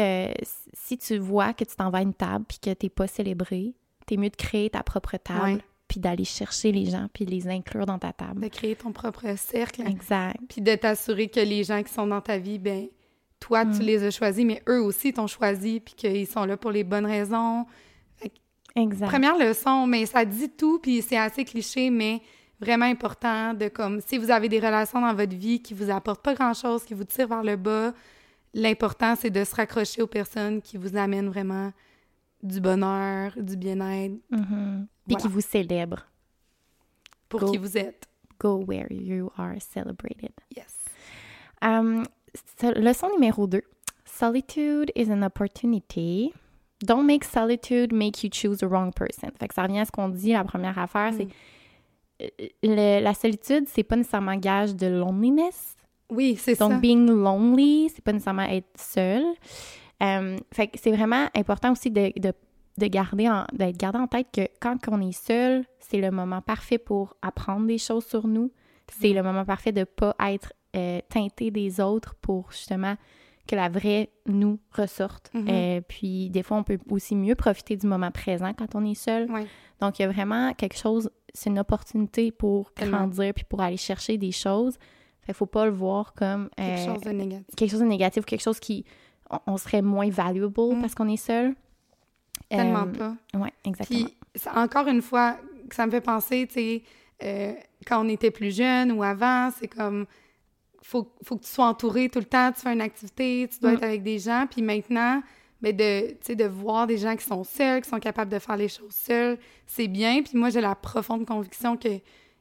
si 0.73 0.99
tu 0.99 1.19
vois 1.19 1.53
que 1.53 1.65
tu 1.65 1.77
t'en 1.77 1.91
vas 1.91 1.99
à 1.99 2.03
une 2.03 2.15
table 2.15 2.45
puis 2.49 2.59
que 2.59 2.71
t'es 2.73 2.89
pas 2.89 3.07
célébré, 3.07 3.75
t'es 4.07 4.17
mieux 4.17 4.31
de 4.31 4.37
créer 4.37 4.71
ta 4.71 4.83
propre 4.83 5.17
table 5.19 5.43
Ouais. 5.43 5.59
Puis 5.89 5.99
d'aller 6.01 6.25
chercher 6.25 6.71
les 6.71 6.87
gens 6.87 7.07
puis 7.13 7.25
de 7.25 7.31
les 7.31 7.49
inclure 7.49 7.87
dans 7.87 7.99
ta 7.99 8.13
table. 8.13 8.41
de 8.43 8.49
créer 8.49 8.77
ton 8.77 8.93
propre 8.93 9.25
cercle, 9.37 9.83
Exact. 9.87 10.37
puis 10.49 10.61
de 10.61 10.75
t'assurer 10.75 11.29
que 11.29 11.41
les 11.41 11.65
gens 11.65 11.83
qui 11.83 11.93
sont 11.93 12.07
dans 12.07 12.21
ta 12.21 12.39
vie, 12.39 12.59
ben 12.59 12.87
toi, 13.41 13.65
tu 13.65 13.79
Mm. 13.81 13.83
les 13.83 14.05
as 14.05 14.11
choisis, 14.11 14.45
mais 14.45 14.63
eux 14.69 14.83
aussi 14.83 15.13
t'ont 15.13 15.27
choisi, 15.27 15.81
puis 15.81 15.95
qu'ils 15.95 16.27
sont 16.27 16.45
là 16.45 16.57
pour 16.57 16.71
les 16.73 16.85
bonnes 16.85 17.07
raisons. 17.07 17.65
Exact. 18.77 19.09
Première 19.09 19.37
leçon, 19.37 19.87
mais 19.87 20.07
ça 20.07 20.25
dit 20.25 20.51
tout, 20.51 20.79
puis 20.79 21.03
c'est 21.03 21.17
assez 21.17 21.45
cliché, 21.45 21.91
mais 21.91 22.21
vraiment 22.61 22.85
important 22.85 23.55
de 23.55 23.69
comme, 23.69 24.01
si 24.01 24.19
vous 24.19 24.31
avez 24.31 24.49
des 24.49 24.61
relations 24.61 25.01
dans 25.01 25.15
votre 25.15 25.35
vie 25.35 25.61
qui 25.63 25.75
vous 25.75 25.91
apportent 25.91 26.23
pas 26.23 26.35
grand-chose, 26.35 26.85
qui 26.85 26.95
vous 26.95 27.05
tirent 27.05 27.29
vers 27.29 27.43
le 27.43 27.57
bas, 27.57 27.93
l'important, 28.55 29.15
c'est 29.17 29.31
de 29.31 29.43
se 29.45 29.55
raccrocher 29.55 30.03
aux 30.03 30.07
personnes 30.07 30.61
qui 30.61 30.77
vous 30.77 30.97
amènent 30.97 31.29
vraiment 31.29 31.73
du 32.43 32.61
bonheur, 32.61 33.33
du 33.37 33.57
bien-être, 33.57 34.15
Mhm. 34.31 34.87
Puis 35.07 35.15
Voilà. 35.17 35.23
qui 35.23 35.29
vous 35.29 35.41
célèbre. 35.41 36.07
pour 37.29 37.41
Go. 37.41 37.51
qui 37.51 37.59
vous 37.59 37.77
êtes. 37.77 38.07
Go 38.41 38.65
where 38.67 38.87
you 38.91 39.31
are 39.37 39.55
celebrated. 39.61 40.31
Yes. 40.57 40.75
Um, 41.63 42.05
leçon 42.77 43.11
numéro 43.11 43.47
2. 43.47 43.61
Solitude 44.07 44.91
is 44.97 45.11
an 45.11 45.23
opportunity. 45.23 46.33
Don't 46.83 47.05
make 47.05 47.25
solitude 47.25 47.93
make 47.93 48.23
you 48.25 48.31
choose 48.33 48.59
the 48.59 48.65
wrong 48.67 48.93
person. 48.95 49.29
Fait 49.39 49.49
que 49.49 49.55
ça 49.55 49.63
revient 49.65 49.81
à 49.81 49.85
ce 49.85 49.91
qu'on 49.91 50.09
dit, 50.09 50.33
la 50.33 50.45
première 50.45 50.79
affaire, 50.79 51.13
c'est 51.13 51.29
euh, 52.23 52.29
le- 52.63 53.03
la 53.03 53.13
solitude, 53.15 53.65
c'est 53.69 53.83
pas 53.83 53.97
nécessairement 53.97 54.37
gage 54.37 54.75
de 54.75 54.87
loneliness. 54.87 55.77
Oui, 56.11 56.37
c'est 56.37 56.55
ça. 56.55 56.67
Donc, 56.69 56.81
being 56.81 57.07
lonely, 57.11 57.91
c'est 57.95 58.03
pas 58.03 58.13
nécessairement 58.13 58.45
être 58.45 58.69
seul. 58.77 59.23
Euh, 60.03 60.37
fait 60.53 60.69
que 60.69 60.79
c'est 60.81 60.93
vraiment 60.93 61.27
important 61.35 61.73
aussi 61.73 61.91
de, 61.91 62.13
de, 62.21 62.33
de 62.79 62.87
garder 62.87 63.29
en, 63.29 63.47
d'être 63.53 63.77
gardé 63.77 63.99
en 63.99 64.07
tête 64.07 64.29
que 64.33 64.49
quand 64.61 64.77
on 64.89 65.01
est 65.01 65.13
seul, 65.13 65.65
c'est 65.81 66.01
le 66.01 66.11
moment 66.11 66.41
parfait 66.41 66.79
pour 66.79 67.17
apprendre 67.23 67.67
des 67.67 67.79
choses 67.79 68.07
sur 68.07 68.27
nous. 68.27 68.53
C'est 69.01 69.13
le 69.13 69.23
moment 69.23 69.45
parfait 69.45 69.73
de 69.73 69.85
pas 69.85 70.15
être 70.31 70.53
euh, 70.77 71.01
teinté 71.11 71.51
des 71.51 71.81
autres 71.81 72.15
pour 72.23 72.51
justement 72.53 72.97
que 73.47 73.57
la 73.57 73.69
vraie 73.69 74.11
nous 74.27 74.59
ressorte. 74.73 75.31
Mhm. 75.35 75.47
Euh, 75.49 75.81
puis 75.87 76.31
des 76.31 76.43
fois, 76.43 76.59
on 76.59 76.63
peut 76.63 76.79
aussi 76.91 77.17
mieux 77.17 77.35
profiter 77.35 77.77
du 77.77 77.87
moment 77.87 78.11
présent 78.11 78.53
quand 78.57 78.75
on 78.75 78.85
est 78.85 78.95
seul. 78.95 79.31
Ouais. 79.31 79.47
Donc, 79.81 79.99
il 79.99 80.03
y 80.03 80.05
a 80.05 80.09
vraiment 80.09 80.53
quelque 80.55 80.77
chose, 80.77 81.11
c'est 81.35 81.51
une 81.51 81.59
opportunité 81.59 82.31
pour 82.31 82.73
Tellement. 82.73 82.99
grandir 82.99 83.33
puis 83.35 83.45
pour 83.45 83.61
aller 83.61 83.77
chercher 83.79 84.17
des 84.19 84.33
choses. 84.33 84.77
Fait 85.23 85.33
faut 85.33 85.47
pas 85.47 85.65
le 85.67 85.73
voir 85.73 86.15
comme 86.15 86.49
Quelque 86.57 86.85
chose 86.87 87.01
de 87.03 87.11
négatif. 87.11 87.55
quelque 87.57 87.71
chose 87.71 87.81
de 87.81 87.85
négatif, 87.87 88.25
quelque 88.25 88.43
chose 88.43 88.61
qui 88.61 88.85
on, 89.31 89.39
on 89.47 89.57
serait 89.57 89.83
moins 89.83 90.09
valuable 90.11 90.53
Mm. 90.77 90.81
parce 90.81 90.95
qu'on 90.95 91.09
est 91.09 91.17
seul. 91.17 91.55
Tellement 92.49 92.87
Euh, 92.87 93.15
pas. 93.33 93.39
Ouais, 93.39 93.53
exactement. 93.65 94.07
Puis, 94.33 94.43
encore 94.55 94.87
une 94.89 95.03
fois, 95.03 95.37
ça 95.73 95.87
me 95.87 95.91
fait 95.91 96.01
penser, 96.01 96.47
tu 96.47 96.55
sais, 96.55 96.83
euh, 97.23 97.53
quand 97.87 98.05
on 98.05 98.09
était 98.09 98.31
plus 98.31 98.55
jeune 98.55 98.93
ou 98.93 99.03
avant, 99.03 99.51
c'est 99.59 99.69
comme, 99.69 100.07
faut, 100.83 101.13
faut 101.25 101.37
que 101.37 101.45
tu 101.45 101.51
sois 101.51 101.67
entouré 101.67 102.09
tout 102.09 102.21
le 102.21 102.25
temps, 102.25 102.53
tu 102.53 102.61
fais 102.63 102.73
une 102.73 102.81
activité, 102.81 103.49
tu 103.53 103.59
dois 103.61 103.73
Mm. 103.73 103.75
être 103.75 103.83
avec 103.83 104.03
des 104.03 104.19
gens. 104.19 104.47
Puis 104.51 104.63
maintenant, 104.63 105.23
mais 105.61 105.73
de, 105.73 106.11
tu 106.13 106.17
sais, 106.23 106.37
de 106.37 106.45
voir 106.45 106.87
des 106.87 106.97
gens 106.99 107.17
qui 107.17 107.25
sont 107.25 107.45
seuls, 107.45 107.83
qui 107.83 107.91
sont 107.91 107.99
capables 107.99 108.31
de 108.31 108.39
faire 108.39 108.57
les 108.57 108.69
choses 108.69 108.95
seuls, 108.95 109.39
c'est 109.67 109.89
bien. 109.89 110.23
Puis 110.23 110.39
moi, 110.39 110.51
j'ai 110.51 110.61
la 110.61 110.75
profonde 110.75 111.27
conviction 111.27 111.77
que 111.77 111.89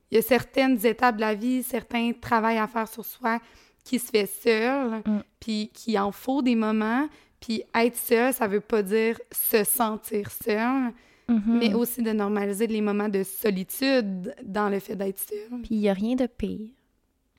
il 0.10 0.16
y 0.16 0.18
a 0.18 0.22
certaines 0.22 0.86
étapes 0.86 1.16
de 1.18 1.22
la 1.22 1.36
vie, 1.36 1.64
certains 1.64 2.14
travails 2.14 2.58
à 2.60 2.68
faire 2.68 2.88
sur 2.88 3.04
soi 3.04 3.40
qui 3.88 4.00
se 4.00 4.10
fait 4.12 4.26
seul, 4.26 5.02
Mm. 5.06 5.22
puis 5.40 5.70
qu'il 5.74 5.98
en 6.00 6.12
faut 6.12 6.42
des 6.42 6.56
moments. 6.56 7.08
Puis 7.40 7.64
être 7.76 7.96
seul, 7.96 8.34
ça 8.34 8.48
veut 8.48 8.60
pas 8.62 8.82
dire 8.84 9.20
se 9.32 9.64
sentir 9.64 10.32
seul, 10.32 10.92
Mhm. 11.30 11.58
mais 11.60 11.74
aussi 11.74 12.02
de 12.02 12.12
normaliser 12.12 12.68
les 12.68 12.82
moments 12.82 13.10
de 13.10 13.24
solitude 13.24 14.34
dans 14.44 14.70
le 14.70 14.80
fait 14.80 14.96
d'être 14.96 15.20
seul. 15.20 15.62
Puis 15.62 15.76
il 15.76 15.80
n'y 15.80 15.90
a 15.90 15.94
rien 15.94 16.16
de 16.16 16.26
pire 16.26 16.70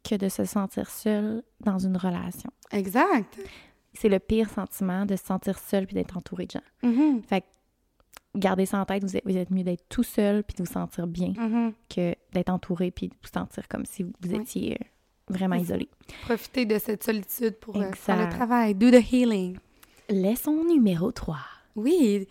que 0.08 0.14
de 0.14 0.28
se 0.28 0.44
sentir 0.44 0.88
seul 0.90 1.42
dans 1.60 1.78
une 1.78 1.96
relation. 1.96 2.50
Exact. 2.72 3.38
C'est 3.94 4.08
le 4.08 4.18
pire 4.18 4.48
sentiment 4.50 5.04
de 5.04 5.16
se 5.16 5.24
sentir 5.24 5.58
seul 5.58 5.86
puis 5.86 5.94
d'être 5.94 6.16
entouré 6.16 6.46
de 6.46 6.52
gens. 6.52 6.88
Mhm, 6.88 7.22
Fait 7.24 7.40
que 7.40 7.46
gardez 8.36 8.66
ça 8.66 8.78
en 8.78 8.84
tête, 8.84 9.02
vous 9.02 9.16
êtes, 9.16 9.24
vous 9.26 9.36
êtes 9.36 9.50
mieux 9.50 9.64
d'être 9.64 9.84
tout 9.88 10.02
seul 10.04 10.44
puis 10.44 10.54
de 10.56 10.62
vous 10.62 10.72
sentir 10.72 11.06
bien 11.06 11.32
mhm. 11.36 11.72
que 11.94 12.14
d'être 12.32 12.50
entouré 12.50 12.90
puis 12.90 13.08
de 13.08 13.14
vous 13.22 13.30
sentir 13.32 13.66
comme 13.68 13.84
si 13.84 14.04
vous 14.04 14.34
étiez 14.34 14.78
vraiment 15.30 15.56
isolé. 15.56 15.88
Profiter 16.22 16.64
de 16.66 16.78
cette 16.78 17.02
solitude 17.04 17.56
pour 17.60 17.76
euh, 17.76 17.90
faire 17.92 18.16
le 18.16 18.22
Exact. 18.24 18.36
travail. 18.36 18.74
Do 18.74 18.90
the 18.90 19.02
healing. 19.12 19.58
Leçon 20.10 20.64
numéro 20.64 21.12
3. 21.12 21.36
Oui. 21.76 22.26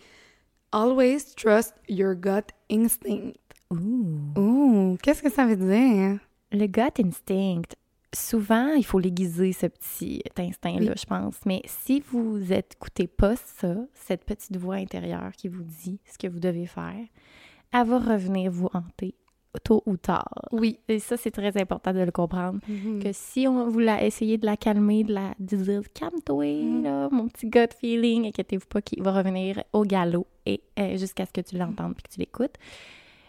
Always 0.72 1.34
trust 1.36 1.74
your 1.88 2.14
gut 2.14 2.52
instinct. 2.70 3.32
Ouh. 3.70 4.32
Ouh, 4.36 4.96
qu'est-ce 5.02 5.22
que 5.22 5.30
ça 5.30 5.46
veut 5.46 5.56
dire? 5.56 6.18
Le 6.52 6.66
gut 6.66 7.00
instinct, 7.04 7.62
souvent, 8.14 8.68
il 8.74 8.84
faut 8.84 8.98
l'aiguiser, 8.98 9.52
ce 9.52 9.66
petit 9.66 10.22
instinct-là, 10.36 10.92
Oui. 10.92 10.98
je 11.00 11.06
pense. 11.06 11.36
Mais 11.46 11.62
si 11.66 12.00
vous 12.10 12.38
n'écoutez 12.38 13.06
pas 13.06 13.36
ça, 13.36 13.76
cette 13.94 14.24
petite 14.24 14.56
voix 14.56 14.76
intérieure 14.76 15.32
qui 15.36 15.48
vous 15.48 15.62
dit 15.62 16.00
ce 16.10 16.18
que 16.18 16.26
vous 16.26 16.40
devez 16.40 16.66
faire, 16.66 17.04
elle 17.72 17.86
va 17.86 17.98
revenir 17.98 18.50
vous 18.50 18.68
hanter 18.72 19.14
tôt 19.64 19.82
ou 19.86 19.96
tard. 19.96 20.28
Oui. 20.52 20.78
Et 20.88 20.98
ça, 20.98 21.16
c'est 21.16 21.30
très 21.30 21.56
important 21.60 21.92
de 21.92 22.00
le 22.00 22.10
comprendre. 22.12 22.60
Mhm. 22.68 23.02
Que 23.02 23.10
si 23.12 23.46
on 23.48 23.68
vous 23.68 23.78
l'a 23.78 24.04
essayé 24.04 24.36
de 24.38 24.46
la 24.46 24.56
calmer, 24.56 25.04
de 25.04 25.14
la 25.14 25.34
de 25.38 25.56
dire 25.56 25.82
calme-toi, 25.94 26.44
Mm. 26.44 27.08
mon 27.12 27.28
petit 27.28 27.46
gut 27.48 27.68
feeling, 27.80 28.26
inquiétez-vous 28.26 28.66
pas 28.66 28.82
qu'il 28.82 29.02
va 29.02 29.12
revenir 29.12 29.62
au 29.72 29.82
galop 29.84 30.26
et 30.46 30.60
euh, 30.78 30.96
jusqu'à 30.96 31.24
ce 31.26 31.32
que 31.32 31.40
tu 31.40 31.56
l'entendes 31.56 31.94
puis 31.94 32.02
que 32.04 32.10
tu 32.12 32.20
l'écoutes. 32.20 32.54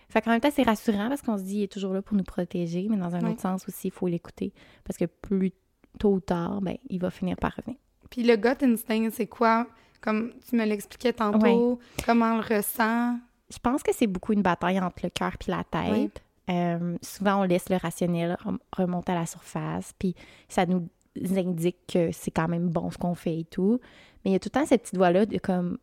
Fait 0.10 0.22
qu'en 0.22 0.32
même 0.32 0.42
temps, 0.42 0.50
c'est 0.52 0.64
rassurant 0.64 1.08
parce 1.08 1.22
qu'on 1.22 1.38
se 1.38 1.44
dit 1.44 1.58
il 1.60 1.64
est 1.64 1.72
toujours 1.72 1.94
là 1.94 2.02
pour 2.02 2.18
nous 2.18 2.24
protéger, 2.24 2.88
mais 2.90 2.98
dans 2.98 3.16
un 3.16 3.22
Ouais. 3.22 3.32
autre 3.32 3.42
sens 3.42 3.68
aussi, 3.68 3.88
il 3.90 3.92
faut 3.92 4.08
l'écouter 4.08 4.52
parce 4.84 4.98
que 4.98 5.06
plus 5.06 5.52
tôt 6.00 6.14
ou 6.14 6.20
tard, 6.20 6.62
ben, 6.62 6.76
il 6.90 7.00
va 7.00 7.10
finir 7.12 7.36
par 7.38 7.56
revenir. 7.56 7.78
Puis 8.10 8.24
le 8.24 8.36
gut 8.36 8.64
instinct, 8.64 9.10
c'est 9.12 9.28
quoi? 9.28 9.68
Comme 10.02 10.32
tu 10.48 10.56
me 10.56 10.66
l'expliquais 10.66 11.14
tantôt, 11.14 11.78
comment 12.06 12.34
on 12.34 12.38
le 12.38 12.56
ressent? 12.58 13.20
Je 13.52 13.58
pense 13.60 13.84
que 13.84 13.92
c'est 13.94 14.08
beaucoup 14.08 14.34
une 14.34 14.42
bataille 14.42 14.80
entre 14.80 15.00
le 15.04 15.10
cœur 15.10 15.32
puis 15.38 15.52
la 15.52 15.64
tête. 15.64 16.22
Euh, 16.50 16.98
souvent, 17.02 17.42
on 17.42 17.44
laisse 17.44 17.70
le 17.70 17.78
rationnel 17.78 18.38
rem- 18.44 18.60
remonter 18.76 19.12
à 19.12 19.16
la 19.16 19.26
surface, 19.26 19.94
puis 20.00 20.16
ça 20.48 20.66
nous 20.66 20.88
indique 21.36 21.78
que 21.88 22.12
c'est 22.12 22.32
quand 22.32 22.48
même 22.48 22.70
bon 22.70 22.90
ce 22.92 22.98
qu'on 22.98 23.16
fait 23.16 23.40
et 23.40 23.44
tout. 23.46 23.80
Mais 24.24 24.32
il 24.32 24.34
y 24.34 24.36
a 24.36 24.40
tout 24.40 24.50
le 24.54 24.60
temps 24.60 24.66
cette 24.66 24.82
petite 24.84 24.98
voix-là 24.98 25.26
de 25.26 25.38
comme 25.38 25.78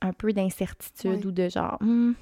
un 0.00 0.12
peu 0.12 0.32
d'incertitude 0.32 1.24
ou 1.26 1.30
de 1.32 1.48
genre, 1.50 1.76
Hmm, 1.80 2.12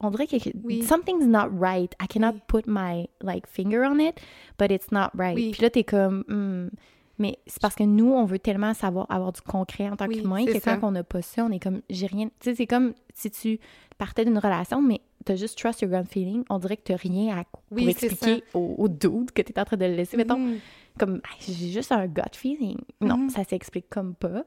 on 0.00 0.10
dirait 0.10 0.26
que 0.26 0.36
Oui. 0.64 0.82
something's 0.82 1.24
not 1.26 1.48
right. 1.58 1.94
I 2.02 2.06
cannot 2.06 2.32
Oui. 2.34 2.40
put 2.46 2.62
my 2.66 3.08
like 3.22 3.46
finger 3.46 3.84
on 3.86 3.98
it, 3.98 4.20
but 4.58 4.70
it's 4.70 4.90
not 4.92 5.08
right. 5.14 5.34
Puis 5.52 5.62
là, 5.62 5.70
t'es 5.70 5.84
comme, 5.84 6.24
Hmm. 6.28 6.68
Mais 7.18 7.38
c'est 7.46 7.60
parce 7.60 7.74
que 7.74 7.84
nous, 7.84 8.10
on 8.12 8.24
veut 8.24 8.38
tellement 8.38 8.74
savoir 8.74 9.06
avoir 9.10 9.32
du 9.32 9.40
concret 9.40 9.88
en 9.88 9.96
tant 9.96 10.06
Oui, 10.06 10.20
qu'humain 10.20 10.44
que 10.46 10.58
quand 10.58 10.80
on 10.82 10.90
n'a 10.92 11.04
pas 11.04 11.22
ça, 11.22 11.44
on 11.44 11.50
est 11.50 11.60
comme, 11.60 11.80
j'ai 11.90 12.06
rien. 12.06 12.26
Tu 12.40 12.50
sais, 12.50 12.54
c'est 12.54 12.66
comme 12.66 12.94
si 13.14 13.30
tu 13.30 13.58
partais 13.98 14.24
d'une 14.24 14.38
relation, 14.38 14.82
mais 14.82 15.00
t'as 15.24 15.36
juste 15.36 15.56
trust 15.58 15.80
your 15.82 15.90
gut 15.90 16.08
feeling, 16.08 16.44
on 16.50 16.58
dirait 16.58 16.76
que 16.76 16.82
t'as 16.84 16.96
rien 16.96 17.36
à 17.38 17.44
pour 17.44 17.62
Oui, 17.70 17.94
c'est 17.96 18.06
expliquer 18.06 18.42
au, 18.52 18.74
au 18.78 18.88
dude 18.88 19.30
que 19.32 19.42
t'es 19.42 19.58
en 19.58 19.64
train 19.64 19.76
de 19.76 19.86
le 19.86 19.94
laisser. 19.94 20.16
Mettons, 20.16 20.38
Mhm. 20.38 20.58
comme 20.98 21.20
j'ai 21.40 21.68
juste 21.70 21.92
un 21.92 22.06
gut 22.06 22.22
feeling. 22.34 22.78
Non, 23.00 23.16
Mhm. 23.18 23.30
ça 23.30 23.44
s'explique 23.44 23.88
comme 23.88 24.14
pas. 24.14 24.44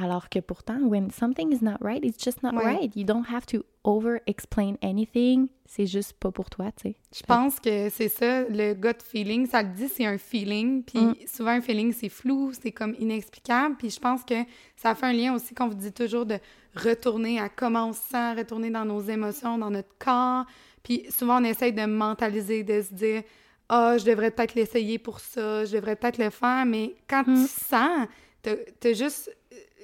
Alors 0.00 0.28
que 0.28 0.38
pourtant, 0.38 0.78
when 0.82 1.10
something 1.10 1.52
is 1.52 1.58
not 1.62 1.78
right, 1.80 2.04
it's 2.04 2.22
just 2.22 2.42
not 2.44 2.52
Ouais. 2.54 2.64
right. 2.76 2.94
You 2.96 3.04
don't 3.04 3.24
have 3.28 3.44
to 3.46 3.64
over-explain 3.82 4.76
anything. 4.80 5.48
C'est 5.66 5.86
juste 5.86 6.12
pas 6.20 6.30
pour 6.30 6.48
toi, 6.50 6.70
tu 6.72 6.90
sais. 6.90 6.96
Je 7.12 7.22
pense 7.24 7.58
que 7.58 7.88
c'est 7.90 8.08
ça, 8.08 8.44
le 8.44 8.74
gut 8.74 9.02
feeling, 9.04 9.46
ça 9.46 9.62
le 9.62 9.70
dit, 9.70 9.88
c'est 9.88 10.06
un 10.06 10.16
feeling. 10.18 10.84
Puis 10.84 10.98
Mm. 11.00 11.14
souvent, 11.26 11.50
un 11.50 11.60
feeling, 11.60 11.92
c'est 11.92 12.08
flou, 12.08 12.52
c'est 12.52 12.70
comme 12.70 12.94
inexplicable. 12.98 13.74
Puis 13.76 13.90
je 13.90 13.98
pense 13.98 14.22
que 14.24 14.34
ça 14.76 14.94
fait 14.94 15.06
un 15.06 15.12
lien 15.12 15.34
aussi 15.34 15.52
qu'on 15.54 15.66
vous 15.68 15.74
dit 15.74 15.92
toujours 15.92 16.26
de 16.26 16.38
retourner 16.76 17.40
à 17.40 17.48
comment 17.48 17.88
on 17.88 17.92
se 17.92 18.02
sent, 18.02 18.34
retourner 18.34 18.70
dans 18.70 18.84
nos 18.84 19.00
émotions, 19.00 19.58
dans 19.58 19.70
notre 19.70 19.96
corps. 19.98 20.44
Puis 20.84 21.06
souvent, 21.10 21.40
on 21.40 21.44
essaye 21.44 21.72
de 21.72 21.84
mentaliser, 21.86 22.62
de 22.62 22.82
se 22.82 22.94
dire 22.94 23.22
Ah, 23.68 23.98
je 23.98 24.04
devrais 24.06 24.30
peut-être 24.30 24.54
l'essayer 24.54 24.98
pour 24.98 25.20
ça, 25.20 25.64
je 25.66 25.72
devrais 25.76 25.96
peut-être 25.96 26.18
le 26.18 26.30
faire. 26.30 26.64
Mais 26.64 26.94
quand 27.08 27.26
Mm. 27.26 27.34
tu 27.42 27.48
sens, 27.48 28.08
t'as 28.42 28.92
juste 28.94 29.30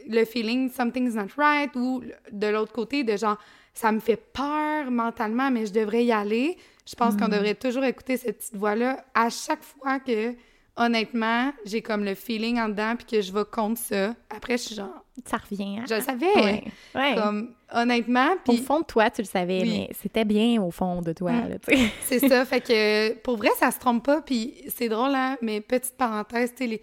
le 0.09 0.25
feeling 0.25 0.71
something's 0.71 1.15
not 1.15 1.29
right 1.37 1.75
ou 1.77 2.03
de 2.31 2.47
l'autre 2.49 2.73
côté 2.73 3.05
de 3.05 3.17
genre 3.17 3.39
ça 3.73 3.91
me 3.93 4.01
fait 4.01 4.17
peur 4.17 4.91
mentalement 4.91 5.51
mais 5.51 5.67
je 5.67 5.73
devrais 5.73 6.05
y 6.05 6.13
aller. 6.13 6.57
Je 6.87 6.95
pense 6.95 7.17
qu'on 7.17 7.29
devrait 7.29 7.55
toujours 7.55 7.85
écouter 7.85 8.17
cette 8.17 8.39
petite 8.39 8.57
voix 8.57 8.75
là 8.75 9.05
à 9.15 9.31
chaque 9.31 9.63
fois 9.63 9.99
que 10.01 10.35
honnêtement, 10.77 11.53
j'ai 11.65 11.83
comme 11.83 12.05
le 12.05 12.15
feeling 12.15 12.59
en 12.59 12.69
dedans 12.69 12.95
puis 12.97 13.07
que 13.07 13.21
je 13.23 13.33
vais 13.33 13.45
contre 13.51 13.81
ça. 13.81 14.15
Après 14.29 14.57
je 14.59 14.63
suis 14.65 14.75
genre 14.75 15.05
Ça 15.25 15.37
revient, 15.39 15.79
hein? 15.79 15.85
je 15.89 15.95
le 15.95 16.01
savais. 16.01 16.35
Ouais. 16.35 16.65
ouais. 16.95 17.15
Comme 17.15 17.55
honnêtement 17.73 18.31
Au 18.49 18.57
fond 18.57 18.81
de 18.81 18.85
toi, 18.85 19.09
tu 19.11 19.23
le 19.23 19.27
savais, 19.27 19.61
Oui. 19.63 19.71
mais 19.89 19.95
c'était 20.01 20.25
bien 20.25 20.61
au 20.63 20.71
fond 20.71 21.01
de 21.01 21.13
toi, 21.13 21.31
Mm. 21.33 21.49
là, 21.49 21.57
sais. 21.67 21.79
C'est 22.03 22.29
ça, 22.29 22.45
fait 22.51 22.61
que 22.61 23.15
pour 23.21 23.37
vrai, 23.37 23.51
ça 23.59 23.71
se 23.71 23.79
trompe 23.79 24.05
pas, 24.05 24.21
puis 24.21 24.55
c'est 24.69 24.89
drôle, 24.89 25.15
hein, 25.15 25.37
mais 25.43 25.61
petite 25.61 25.97
parenthèse, 25.97 26.51
tu 26.51 26.65
sais, 26.65 26.67
les, 26.67 26.83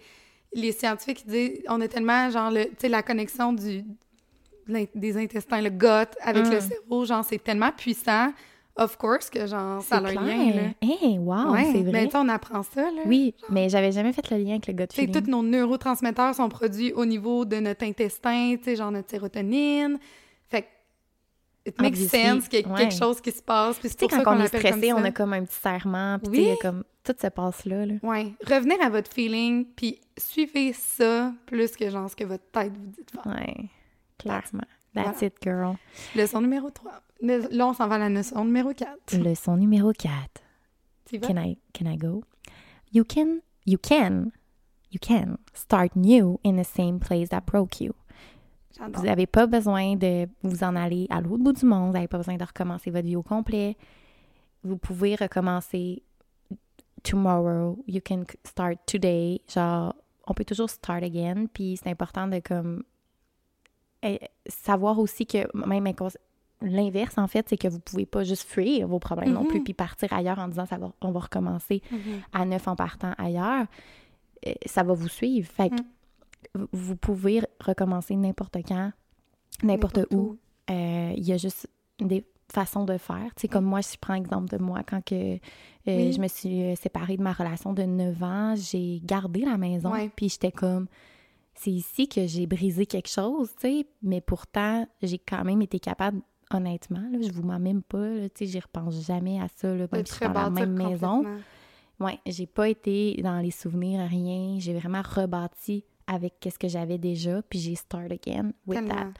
les 0.54 0.72
scientifiques 0.72 1.26
disent, 1.26 1.62
on 1.68 1.80
a 1.80 1.88
tellement, 1.88 2.30
genre, 2.30 2.50
le, 2.50 2.64
tu 2.66 2.72
sais, 2.78 2.88
la 2.88 3.02
connexion 3.02 3.52
du, 3.52 3.84
des 4.94 5.16
intestins, 5.16 5.60
le 5.60 5.70
gut 5.70 5.86
avec 6.20 6.46
Mm. 6.46 6.50
le 6.50 6.60
cerveau, 6.60 7.04
genre, 7.04 7.24
c'est 7.24 7.42
tellement 7.42 7.70
puissant, 7.72 8.32
of 8.76 8.96
course, 8.96 9.28
que, 9.30 9.46
genre, 9.46 9.82
ça 9.82 9.96
a 9.96 10.00
un 10.00 10.14
lien, 10.14 10.54
là. 10.54 10.68
Hey, 10.80 11.18
wow, 11.18 11.52
ouais, 11.52 11.64
c'est 11.72 11.82
vrai. 11.82 11.92
mais 11.92 12.10
sais, 12.10 12.16
on 12.16 12.28
apprend 12.28 12.62
ça, 12.62 12.82
là. 12.90 13.02
Oui, 13.04 13.34
mais 13.48 13.68
j'avais 13.68 13.92
jamais 13.92 14.12
fait 14.12 14.30
le 14.30 14.38
lien 14.38 14.52
avec 14.52 14.66
le 14.68 14.72
gut 14.74 14.86
feeling. 14.92 15.22
tous 15.22 15.30
nos 15.30 15.42
neurotransmetteurs 15.42 16.34
sont 16.34 16.48
produits 16.48 16.92
au 16.92 17.04
niveau 17.04 17.44
de 17.44 17.56
notre 17.56 17.84
intestin, 17.84 18.54
tu 18.58 18.64
sais, 18.64 18.76
genre 18.76 18.90
notre 18.92 19.10
sérotonine. 19.10 19.98
It 21.64 21.80
makes 21.80 21.96
sense 22.08 22.48
qu'il 22.48 22.60
y 22.60 22.64
a 22.64 22.68
ouais. 22.68 22.80
quelque 22.80 22.94
chose 22.98 23.20
qui 23.20 23.30
se 23.30 23.42
passe, 23.42 23.78
puis 23.78 23.88
c'est 23.88 24.08
quand 24.08 24.22
on 24.26 24.40
est 24.40 24.48
stressé, 24.48 24.92
on 24.92 25.04
a 25.04 25.12
comme 25.12 25.32
un 25.32 25.44
petit 25.44 25.54
serrement, 25.60 26.18
puis 26.18 26.30
Oui. 26.32 26.38
il 26.38 26.48
y 26.48 26.50
a 26.50 26.56
comme 26.56 26.82
tout 27.04 27.14
se 27.20 27.26
passe 27.28 27.64
là, 27.64 27.86
là. 27.86 27.94
Ouais, 28.02 28.32
revenir 28.46 28.76
à 28.82 28.88
votre 28.90 29.10
feeling, 29.12 29.64
puis 29.76 30.00
suivez 30.18 30.72
ça 30.72 31.32
plus 31.46 31.76
que 31.76 31.88
genre 31.88 32.10
ce 32.10 32.16
que 32.16 32.24
votre 32.24 32.44
tête 32.50 32.72
vous 32.76 32.86
dit 32.90 33.04
de 33.04 33.10
faire. 33.10 33.26
Ouais, 33.32 33.68
clairement. 34.18 34.64
That's 34.94 35.04
Voilà. 35.20 35.24
it, 35.26 35.34
girl. 35.42 35.76
Leçon 36.16 36.40
numéro 36.40 36.68
3. 36.70 36.92
Là, 37.22 37.66
on 37.68 37.72
s'en 37.72 37.86
va 37.86 37.94
à 37.94 37.98
la 37.98 38.08
leçon 38.08 38.44
numéro 38.44 38.72
4. 38.74 39.16
Leçon 39.18 39.56
numéro 39.56 39.92
4. 39.92 40.12
Tu 41.06 41.14
y 41.16 41.18
vas? 41.18 41.26
Can 41.28 41.36
I, 41.36 41.58
can 41.72 41.86
I 41.90 41.96
go? 41.96 42.24
You 42.92 43.04
can, 43.04 43.38
you 43.64 43.78
can, 43.78 44.32
you 44.90 44.98
can 45.00 45.38
start 45.54 45.94
new 45.96 46.38
in 46.44 46.56
the 46.60 46.64
same 46.66 46.98
place 46.98 47.28
that 47.30 47.42
broke 47.46 47.80
you. 47.80 47.92
Vous 48.94 49.02
n'avez 49.04 49.26
pas 49.26 49.46
besoin 49.46 49.96
de 49.96 50.26
vous 50.42 50.64
en 50.64 50.74
aller 50.76 51.06
à 51.10 51.20
l'autre 51.20 51.42
bout 51.42 51.52
du 51.52 51.66
monde. 51.66 51.88
Vous 51.88 51.92
n'avez 51.94 52.08
pas 52.08 52.18
besoin 52.18 52.36
de 52.36 52.44
recommencer 52.44 52.90
votre 52.90 53.06
vie 53.06 53.16
au 53.16 53.22
complet. 53.22 53.76
Vous 54.64 54.76
pouvez 54.76 55.14
recommencer 55.16 56.02
tomorrow. 57.02 57.82
You 57.86 58.00
can 58.04 58.24
start 58.44 58.78
today. 58.86 59.40
Genre, 59.52 59.94
on 60.26 60.34
peut 60.34 60.44
toujours 60.44 60.70
start 60.70 61.02
again. 61.02 61.46
Puis 61.52 61.78
c'est 61.82 61.90
important 61.90 62.26
de 62.28 62.38
comme 62.40 62.82
eh, 64.02 64.20
savoir 64.46 64.98
aussi 64.98 65.26
que 65.26 65.38
même 65.66 65.86
l'inverse 66.60 67.18
en 67.18 67.26
fait, 67.26 67.48
c'est 67.48 67.56
que 67.56 67.66
vous 67.68 67.80
pouvez 67.80 68.06
pas 68.06 68.22
juste 68.24 68.44
fuir 68.48 68.86
vos 68.86 69.00
problèmes 69.00 69.32
non 69.32 69.44
plus 69.44 69.62
puis 69.64 69.74
partir 69.74 70.12
ailleurs 70.12 70.38
en 70.38 70.46
disant 70.48 70.64
ça 70.66 70.78
va, 70.78 70.92
on 71.00 71.10
va 71.10 71.20
recommencer 71.20 71.82
Mhm. 71.90 71.98
à 72.32 72.44
neuf 72.44 72.68
en 72.68 72.76
partant 72.76 73.12
ailleurs. 73.18 73.66
Euh, 74.46 74.52
Ça 74.66 74.82
va 74.82 74.92
vous 74.94 75.08
suivre. 75.08 75.48
Fait 75.50 75.70
que 75.70 75.74
Mm. 75.74 75.86
Vous 76.72 76.96
pouvez 76.96 77.42
recommencer 77.60 78.16
n'importe 78.16 78.58
quand, 78.66 78.92
n'importe 79.62 80.00
où. 80.12 80.36
Euh, 80.70 81.12
Il 81.16 81.24
y 81.24 81.32
a 81.32 81.36
juste 81.36 81.68
des 82.00 82.24
façons 82.50 82.84
de 82.84 82.98
faire. 82.98 83.34
Tu 83.36 83.42
sais, 83.42 83.48
comme 83.48 83.64
moi, 83.64 83.82
si 83.82 83.94
je 83.94 83.98
prends 83.98 84.14
exemple 84.14 84.56
de 84.56 84.62
moi, 84.62 84.82
quand 84.82 85.02
que, 85.04 85.34
euh, 85.34 85.38
Oui. 85.86 86.12
je 86.12 86.20
me 86.20 86.28
suis 86.28 86.62
euh, 86.62 86.74
séparée 86.76 87.16
de 87.16 87.22
ma 87.22 87.32
relation 87.32 87.72
de 87.72 87.82
9 87.82 88.22
ans, 88.22 88.54
j'ai 88.56 89.00
gardé 89.04 89.40
la 89.40 89.56
maison. 89.56 89.90
Ouais. 89.90 90.10
Puis 90.14 90.28
j'étais 90.28 90.52
comme, 90.52 90.86
c'est 91.54 91.70
ici 91.70 92.08
que 92.08 92.26
j'ai 92.26 92.46
brisé 92.46 92.86
quelque 92.86 93.08
chose, 93.08 93.50
tu 93.54 93.68
sais. 93.68 93.86
Mais 94.02 94.20
pourtant, 94.20 94.86
j'ai 95.02 95.18
quand 95.18 95.44
même 95.44 95.62
été 95.62 95.78
capable, 95.80 96.20
honnêtement, 96.50 97.02
là, 97.10 97.18
je 97.22 97.32
vous 97.32 97.42
mens 97.42 97.58
même 97.58 97.82
pas, 97.82 98.28
tu 98.34 98.44
sais, 98.44 98.46
j'y 98.46 98.60
repense 98.60 99.06
jamais 99.06 99.40
à 99.40 99.46
ça, 99.56 99.74
là, 99.74 99.86
même 99.90 100.06
si 100.06 100.20
dans 100.20 100.32
la 100.32 100.50
même 100.50 100.74
maison. 100.74 101.24
Ouais, 102.00 102.18
j'ai 102.26 102.46
pas 102.46 102.68
été 102.68 103.20
dans 103.22 103.38
les 103.38 103.50
souvenirs, 103.52 104.06
rien. 104.08 104.56
J'ai 104.58 104.74
vraiment 104.74 105.02
rebâti 105.02 105.84
avec 106.12 106.34
ce 106.44 106.58
que 106.58 106.68
j'avais 106.68 106.98
déjà, 106.98 107.42
puis 107.42 107.58
j'ai 107.58 107.74
start 107.74 108.10
again 108.12 108.52
with 108.66 108.78
Tellement. 108.78 108.94
that. 108.94 109.12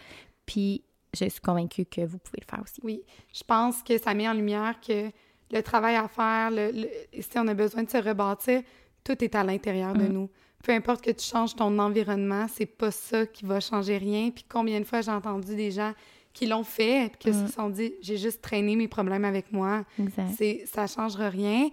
Puis 0.46 0.82
je 1.14 1.28
suis 1.28 1.40
convaincue 1.40 1.84
que 1.84 2.00
vous 2.06 2.18
pouvez 2.18 2.38
le 2.40 2.46
faire 2.50 2.62
aussi. 2.62 2.80
Oui, 2.82 3.02
je 3.32 3.42
pense 3.44 3.82
que 3.82 3.98
ça 3.98 4.14
met 4.14 4.28
en 4.28 4.32
lumière 4.34 4.80
que 4.80 5.10
le 5.50 5.62
travail 5.62 5.96
à 5.96 6.08
faire, 6.08 6.50
le, 6.50 6.70
le- 6.72 6.88
si 7.20 7.36
on 7.38 7.46
a 7.48 7.54
besoin 7.54 7.82
de 7.82 7.90
se 7.90 7.98
rebâtir, 7.98 8.62
tout 9.04 9.22
est 9.22 9.34
à 9.34 9.44
l'intérieur 9.44 9.92
de 9.94 10.04
Mm. 10.04 10.12
nous. 10.12 10.30
Peu 10.64 10.72
importe 10.72 11.02
que 11.04 11.10
tu 11.10 11.24
changes 11.26 11.54
ton 11.56 11.76
environnement, 11.78 12.46
c'est 12.48 12.66
pas 12.66 12.90
ça 12.90 13.26
qui 13.26 13.44
va 13.44 13.58
changer 13.60 13.98
rien. 13.98 14.30
Puis 14.30 14.44
combien 14.48 14.78
de 14.80 14.84
fois 14.84 15.00
j'ai 15.00 15.10
entendu 15.10 15.54
des 15.56 15.70
gens 15.72 15.92
qui 16.32 16.46
l'ont 16.46 16.64
fait, 16.64 17.10
puis 17.10 17.30
qui 17.32 17.36
Mm. 17.36 17.46
se 17.46 17.52
sont 17.52 17.68
dit 17.68 17.92
j'ai 18.00 18.16
juste 18.16 18.40
traîné 18.40 18.74
mes 18.76 18.88
problèmes 18.88 19.24
avec 19.26 19.52
moi. 19.52 19.84
Exact. 19.98 20.30
C'est 20.38 20.64
ça 20.66 20.86
changera 20.86 21.28
rien. 21.28 21.68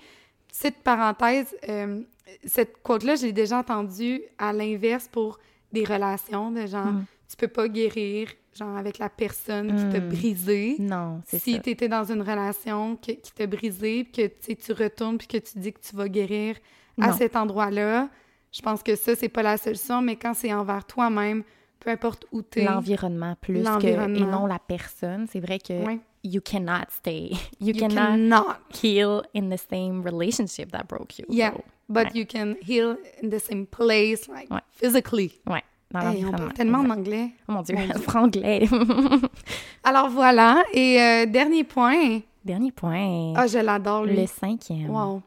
Petite 0.49 0.77
parenthèse, 0.83 1.55
euh, 1.69 2.01
cette 2.45 2.81
quote-là, 2.81 3.15
j'ai 3.15 3.31
déjà 3.31 3.59
entendue 3.59 4.21
à 4.37 4.53
l'inverse 4.53 5.07
pour 5.07 5.39
des 5.71 5.83
relations 5.83 6.51
de 6.51 6.65
genre 6.65 6.85
Mm. 6.87 7.05
tu 7.29 7.35
peux 7.37 7.47
pas 7.47 7.67
guérir 7.67 8.29
genre 8.57 8.75
avec 8.75 8.97
la 8.97 9.09
personne 9.09 9.67
qui 9.75 9.87
t'a 9.89 9.99
Mm. 10.03 10.09
brisé 10.09 10.75
Non, 10.79 11.21
c'est 11.27 11.39
si 11.39 11.53
ça. 11.53 11.59
tu 11.59 11.69
étais 11.69 11.87
dans 11.87 12.03
une 12.11 12.21
relation 12.21 12.95
que- 12.95 13.11
qui 13.11 13.31
t'a 13.31 13.45
brisé, 13.47 14.03
puis 14.03 14.29
que 14.29 14.53
tu 14.53 14.73
retournes, 14.73 15.17
puis 15.17 15.27
que 15.27 15.37
tu 15.37 15.59
dis 15.59 15.71
que 15.71 15.79
tu 15.79 15.95
vas 15.95 16.07
guérir 16.09 16.55
à 16.99 17.13
cet 17.13 17.35
endroit-là, 17.35 18.09
je 18.51 18.61
pense 18.61 18.81
que 18.83 18.95
ça, 18.95 19.15
c'est 19.15 19.29
pas 19.29 19.43
la 19.43 19.57
solution, 19.57 20.01
mais 20.01 20.15
quand 20.15 20.33
c'est 20.33 20.51
envers 20.53 20.83
toi-même, 20.85 21.43
peu 21.79 21.91
importe 21.91 22.25
où 22.33 22.41
tu 22.41 22.59
es. 22.59 22.65
L'environnement 22.65 23.35
plus 23.39 23.63
que, 23.63 23.85
et 24.17 24.25
non 24.25 24.47
la 24.47 24.59
personne. 24.59 25.27
C'est 25.31 25.39
vrai 25.39 25.59
que. 25.59 25.73
You 26.23 26.41
cannot 26.41 26.91
stay, 26.91 27.31
you, 27.59 27.73
You 27.73 27.73
cannot 27.73 28.09
cannot. 28.11 28.57
heal 28.73 29.23
in 29.33 29.49
the 29.49 29.57
same 29.57 30.03
relationship 30.03 30.71
that 30.71 30.87
broke 30.87 31.17
you. 31.19 31.25
Yeah, 31.29 31.53
So, 31.53 31.63
but 31.89 32.07
ouais. 32.07 32.15
you 32.15 32.25
can 32.25 32.55
heal 32.61 32.97
in 33.21 33.29
the 33.29 33.39
same 33.39 33.65
place, 33.65 34.27
like 34.27 34.49
Ouais. 34.49 34.61
physically. 34.73 35.39
Ouais, 35.47 35.63
dans 35.91 36.01
Hey, 36.11 36.23
on 36.25 36.31
parle 36.31 36.53
tellement 36.53 36.79
en 36.79 36.89
anglais. 36.91 37.31
Oh 37.47 37.53
mon 37.53 37.61
Dieu, 37.63 37.75
Mon 37.75 37.85
Dieu. 37.93 38.01
franglais. 38.01 38.67
Alors 39.83 40.09
voilà, 40.09 40.63
et 40.73 41.01
euh, 41.01 41.25
dernier 41.25 41.63
point. 41.63 42.21
Dernier 42.45 42.71
point. 42.71 43.33
Ah, 43.35 43.47
je 43.47 43.59
l'adore, 43.59 44.05
lui. 44.05 44.15
le 44.15 44.27
cinquième. 44.27 44.89
Wow. 44.89 45.21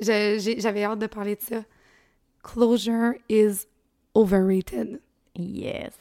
J'avais 0.00 0.84
hâte 0.84 0.98
de 0.98 1.06
parler 1.06 1.36
de 1.36 1.40
ça. 1.42 1.64
Closure 2.42 3.14
is 3.28 3.66
overrated. 4.14 5.00
Yes. 5.36 5.92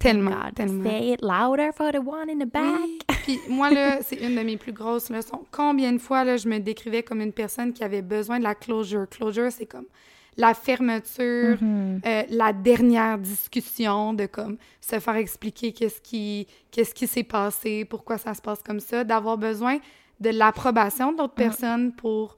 Tellement, 0.00 0.30
God, 0.32 0.54
tellement. 0.56 0.90
Say 0.90 1.12
it 1.12 1.22
louder 1.22 1.70
for 1.72 1.92
the 1.92 1.98
one 2.04 2.28
in 2.28 2.38
the 2.38 2.50
back. 2.50 2.80
Oui. 2.82 2.98
Puis 3.22 3.38
moi, 3.48 3.70
là, 3.70 3.98
c'est 4.02 4.16
une 4.16 4.34
de 4.34 4.40
mes 4.42 4.56
plus 4.56 4.72
grosses 4.72 5.10
leçons. 5.10 5.44
Combien 5.52 5.92
de 5.92 5.98
fois, 5.98 6.24
là, 6.24 6.36
je 6.36 6.48
me 6.48 6.58
décrivais 6.58 7.02
comme 7.04 7.20
une 7.20 7.32
personne 7.32 7.72
qui 7.72 7.84
avait 7.84 8.02
besoin 8.02 8.38
de 8.38 8.44
la 8.44 8.54
closure? 8.56 9.06
Closure, 9.08 9.52
c'est 9.52 9.66
comme 9.66 9.84
la 10.36 10.54
fermeture, 10.54 11.58
Mhm. 11.60 12.00
euh, 12.06 12.22
la 12.30 12.52
dernière 12.52 13.18
discussion 13.18 14.14
de 14.14 14.24
comme 14.26 14.56
se 14.80 14.98
faire 14.98 15.16
expliquer 15.16 15.72
qu'est-ce 15.72 16.00
qui 16.00 16.46
qu'est-ce 16.70 16.94
qui 16.94 17.06
s'est 17.06 17.24
passé, 17.24 17.84
pourquoi 17.84 18.16
ça 18.16 18.32
se 18.34 18.40
passe 18.40 18.62
comme 18.62 18.80
ça, 18.80 19.04
d'avoir 19.04 19.36
besoin 19.36 19.78
de 20.18 20.30
l'approbation 20.30 21.12
de 21.12 21.18
l'autre 21.18 21.34
personne 21.34 21.92
pour 21.92 22.36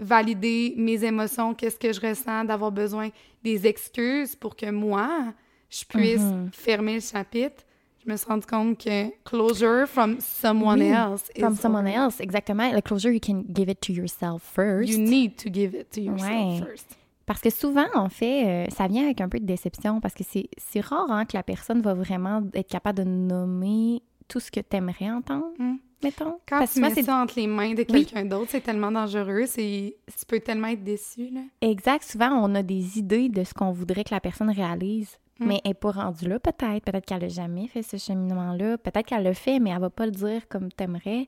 valider 0.00 0.74
mes 0.76 1.04
émotions, 1.04 1.54
qu'est-ce 1.54 1.78
que 1.78 1.92
je 1.92 2.00
ressens, 2.00 2.44
d'avoir 2.44 2.72
besoin 2.72 3.08
des 3.42 3.66
excuses 3.66 4.36
pour 4.36 4.56
que 4.56 4.70
moi, 4.70 5.32
je 5.80 5.84
puisse 5.86 6.20
Mhm. 6.20 6.50
fermer 6.52 6.94
le 6.94 7.00
chapitre. 7.00 7.64
Je 8.06 8.10
me 8.12 8.16
suis 8.16 8.26
rendu 8.28 8.44
compte 8.46 8.78
que 8.84 9.10
closure 9.24 9.86
from 9.88 10.16
someone 10.20 10.78
Oui, 10.80 10.88
else 10.88 11.22
is 11.34 11.40
From 11.40 11.56
someone 11.56 11.86
else, 11.86 12.20
exactement. 12.20 12.70
Le 12.70 12.82
closure, 12.82 13.10
you 13.12 13.20
can 13.20 13.44
give 13.54 13.70
it 13.70 13.80
to 13.80 13.92
yourself 13.94 14.42
first. 14.42 14.90
You 14.92 14.98
need 14.98 15.36
to 15.36 15.48
give 15.52 15.74
it 15.74 15.90
to 15.92 16.00
yourself 16.02 16.30
Ouais. 16.30 16.60
first. 16.66 16.86
Parce 17.26 17.40
que 17.40 17.48
souvent, 17.48 17.86
en 17.94 18.10
fait, 18.10 18.44
euh, 18.46 18.66
ça 18.76 18.86
vient 18.86 19.04
avec 19.04 19.22
un 19.22 19.30
peu 19.30 19.40
de 19.40 19.46
déception 19.46 19.98
parce 20.02 20.12
que 20.12 20.22
c'est 20.22 20.80
rare 20.80 21.10
hein, 21.10 21.24
que 21.24 21.34
la 21.34 21.42
personne 21.42 21.80
va 21.80 21.94
vraiment 21.94 22.42
être 22.52 22.68
capable 22.68 22.98
de 22.98 23.04
nommer 23.04 24.02
tout 24.28 24.40
ce 24.40 24.50
que 24.50 24.60
tu 24.60 24.76
aimerais 24.76 25.10
entendre, 25.10 25.46
Mm. 25.58 25.76
mettons. 26.02 26.36
Quand 26.46 26.58
Parce 26.58 26.74
que 26.74 26.80
tu 26.80 26.80
mets 26.82 27.02
ça 27.02 27.16
entre 27.16 27.38
les 27.40 27.46
mains 27.46 27.72
de 27.72 27.78
Oui. 27.90 28.04
quelqu'un 28.04 28.26
d'autre, 28.26 28.50
c'est 28.50 28.60
tellement 28.60 28.92
dangereux. 28.92 29.44
Tu 29.56 29.94
peux 30.28 30.40
tellement 30.40 30.68
être 30.68 30.84
déçu, 30.84 31.30
là. 31.30 31.40
exact. 31.62 32.04
Souvent, 32.04 32.32
on 32.32 32.54
a 32.54 32.62
des 32.62 32.98
idées 32.98 33.30
de 33.30 33.42
ce 33.44 33.54
qu'on 33.54 33.72
voudrait 33.72 34.04
que 34.04 34.12
la 34.14 34.20
personne 34.20 34.50
réalise, 34.50 35.16
Mm. 35.40 35.46
mais 35.46 35.60
elle 35.64 35.70
n'est 35.70 35.74
pas 35.74 35.90
rendue 35.90 36.28
là, 36.28 36.38
peut-être. 36.38 36.84
Peut-être 36.84 37.06
qu'elle 37.06 37.22
n'a 37.22 37.28
jamais 37.28 37.66
fait 37.66 37.82
ce 37.82 37.96
cheminement-là. 37.96 38.78
Peut-être 38.78 39.06
qu'elle 39.06 39.24
le 39.24 39.32
fait, 39.32 39.58
mais 39.58 39.70
elle 39.70 39.80
va 39.80 39.90
pas 39.90 40.06
le 40.06 40.12
dire 40.12 40.46
comme 40.48 40.70
t'aimerais. 40.70 41.26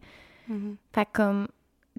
Mhm. 0.48 0.76
Fait 0.92 1.04
que 1.06 1.10
comme, 1.12 1.48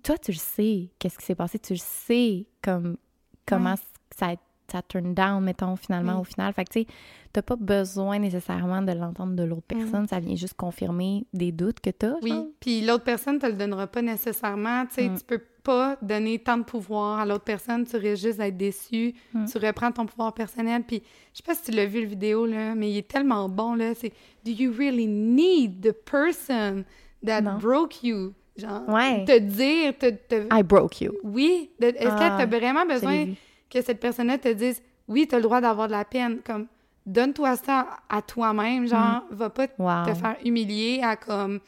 toi, 0.03 0.17
tu 0.17 0.31
le 0.31 0.37
sais, 0.37 0.89
qu'est-ce 0.99 1.17
qui 1.17 1.25
s'est 1.25 1.35
passé, 1.35 1.59
tu 1.59 1.73
le 1.73 1.79
sais, 1.79 2.45
comme, 2.61 2.97
comment 3.45 3.71
Ouais. 3.71 3.75
ça, 4.15 4.33
ça 4.71 4.81
turn 4.83 5.13
down, 5.13 5.43
mettons, 5.43 5.75
finalement, 5.75 6.19
au 6.19 6.23
final. 6.23 6.53
Fait 6.53 6.63
que, 6.65 6.71
tu 6.71 6.79
sais, 6.81 6.87
t'as 7.33 7.41
pas 7.41 7.55
besoin 7.57 8.19
nécessairement 8.19 8.81
de 8.81 8.91
l'entendre 8.93 9.33
de 9.35 9.43
l'autre 9.43 9.65
Mhm. 9.73 9.79
personne, 9.81 10.07
ça 10.07 10.19
vient 10.19 10.35
juste 10.35 10.53
confirmer 10.55 11.25
des 11.33 11.51
doutes 11.51 11.79
que 11.81 11.89
t'as, 11.89 12.15
Oui. 12.21 12.33
Puis 12.61 12.85
l'autre 12.85 13.03
personne 13.03 13.37
te 13.39 13.45
le 13.47 13.53
donnera 13.53 13.87
pas 13.87 14.01
nécessairement. 14.01 14.85
Tu 14.87 14.93
sais, 14.95 15.09
Mm. 15.09 15.17
tu 15.17 15.23
peux 15.25 15.41
pas 15.67 15.97
donner 16.01 16.39
tant 16.39 16.57
de 16.57 16.63
pouvoir 16.63 17.19
à 17.19 17.25
l'autre 17.25 17.43
personne. 17.43 17.85
Tu 17.85 17.97
risques 17.97 18.23
juste 18.23 18.37
d'être 18.39 18.55
déçu. 18.57 19.13
Mm. 19.33 19.45
Tu 19.45 19.57
reprends 19.57 19.91
ton 19.91 20.05
pouvoir 20.05 20.33
personnel. 20.33 20.83
Puis 20.87 21.03
je 21.33 21.37
sais 21.37 21.43
pas 21.43 21.53
si 21.55 21.63
tu 21.63 21.71
l'as 21.71 21.85
vu 21.85 22.01
le 22.01 22.07
vidéo, 22.07 22.45
là, 22.45 22.73
mais 22.73 22.89
il 22.89 22.97
est 22.97 23.07
tellement 23.07 23.49
bon, 23.49 23.75
là. 23.75 23.93
C'est 23.93 24.11
«Do 24.45 24.51
you 24.51 24.71
really 24.77 25.05
need 25.07 25.81
the 25.81 25.91
person 25.91 26.85
that 27.25 27.41
Non. 27.41 27.57
broke 27.59 28.01
you?» 28.03 28.33
Genre, 28.57 28.87
Ouais. 28.89 29.23
te 29.25 29.37
dire, 29.37 29.97
te... 29.97 30.09
te- 30.09 30.47
I 30.51 30.63
broke 30.63 31.01
you. 31.01 31.11
Oui. 31.23 31.69
Est-ce 31.79 32.07
Ah, 32.07 32.29
que 32.31 32.37
tu 32.37 32.41
as 32.55 32.57
vraiment 32.59 32.85
besoin 32.85 33.25
que 33.69 33.81
cette 33.81 33.99
personne-là 33.99 34.37
te 34.39 34.49
dise 34.53 34.81
oui, 35.07 35.27
tu 35.27 35.35
as 35.35 35.37
le 35.37 35.43
droit 35.43 35.61
d'avoir 35.61 35.87
de 35.87 35.91
la 35.93 36.05
peine, 36.05 36.39
comme 36.43 36.65
donne-toi 37.05 37.55
ça 37.57 37.87
à 38.09 38.21
toi-même, 38.21 38.87
genre, 38.87 39.23
va 39.31 39.49
pas 39.49 39.67
Wow. 39.77 40.05
te 40.07 40.13
faire 40.15 40.35
humilier 40.43 41.01
à 41.03 41.15
comme 41.15 41.59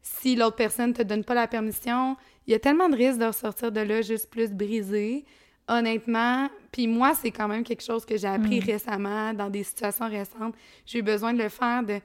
si 0.00 0.36
l'autre 0.36 0.56
personne 0.56 0.92
te 0.94 1.02
donne 1.02 1.22
pas 1.22 1.34
la 1.34 1.46
permission. 1.46 2.16
Il 2.48 2.52
y 2.52 2.54
a 2.54 2.58
tellement 2.58 2.88
de 2.88 2.96
risques 2.96 3.18
de 3.20 3.26
ressortir 3.26 3.70
de 3.70 3.80
là 3.80 4.00
juste 4.02 4.28
plus 4.30 4.50
brisé. 4.50 5.24
Honnêtement, 5.68 6.48
puis 6.72 6.86
moi, 6.86 7.14
c'est 7.14 7.30
quand 7.30 7.46
même 7.46 7.62
quelque 7.62 7.82
chose 7.84 8.06
que 8.06 8.16
j'ai 8.16 8.26
appris 8.26 8.58
récemment 8.60 9.34
dans 9.34 9.50
des 9.50 9.62
situations 9.62 10.08
récentes. 10.08 10.54
J'ai 10.86 11.00
eu 11.00 11.02
besoin 11.02 11.34
de 11.34 11.42
le 11.42 11.50
faire, 11.50 11.82
de, 11.82 12.00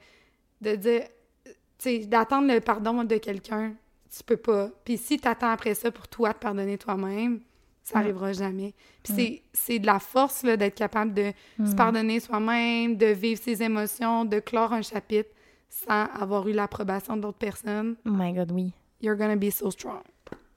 de 0.60 0.76
dire, 0.76 1.04
tu 1.44 1.50
sais, 1.78 1.98
d'attendre 2.00 2.52
le 2.52 2.60
pardon 2.60 3.04
de 3.04 3.16
quelqu'un. 3.16 3.72
Tu 4.14 4.22
peux 4.22 4.36
pas. 4.36 4.68
Puis 4.84 4.98
si 4.98 5.16
tu 5.18 5.26
attends 5.26 5.48
après 5.50 5.74
ça 5.74 5.90
pour 5.90 6.06
toi 6.08 6.34
te 6.34 6.38
pardonner 6.40 6.76
toi-même, 6.76 7.40
ça 7.82 7.98
Mm. 7.98 8.02
arrivera 8.02 8.32
jamais. 8.34 8.74
Puis 9.02 9.12
c'est- 9.14 9.42
c'est 9.54 9.78
de 9.78 9.86
la 9.86 9.98
force 9.98 10.42
là, 10.42 10.56
d'être 10.58 10.74
capable 10.76 11.14
de 11.14 11.32
Mm. 11.58 11.66
se 11.66 11.74
pardonner 11.74 12.20
soi-même, 12.20 12.96
de 12.96 13.06
vivre 13.06 13.40
ses 13.42 13.62
émotions, 13.62 14.24
de 14.26 14.40
clore 14.40 14.74
un 14.74 14.82
chapitre 14.82 15.30
sans 15.70 16.04
avoir 16.20 16.46
eu 16.48 16.52
l'approbation 16.52 17.16
d'autres 17.16 17.38
personnes. 17.38 17.96
Oh 18.06 18.10
my 18.12 18.32
God, 18.34 18.52
oui. 18.52 18.72
You're 19.00 19.16
gonna 19.16 19.36
be 19.36 19.50
so 19.50 19.70
strong. 19.70 20.02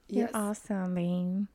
Yes. 0.08 0.30
You're 0.30 0.30
awesome, 0.34 0.94
babe. 0.94 1.46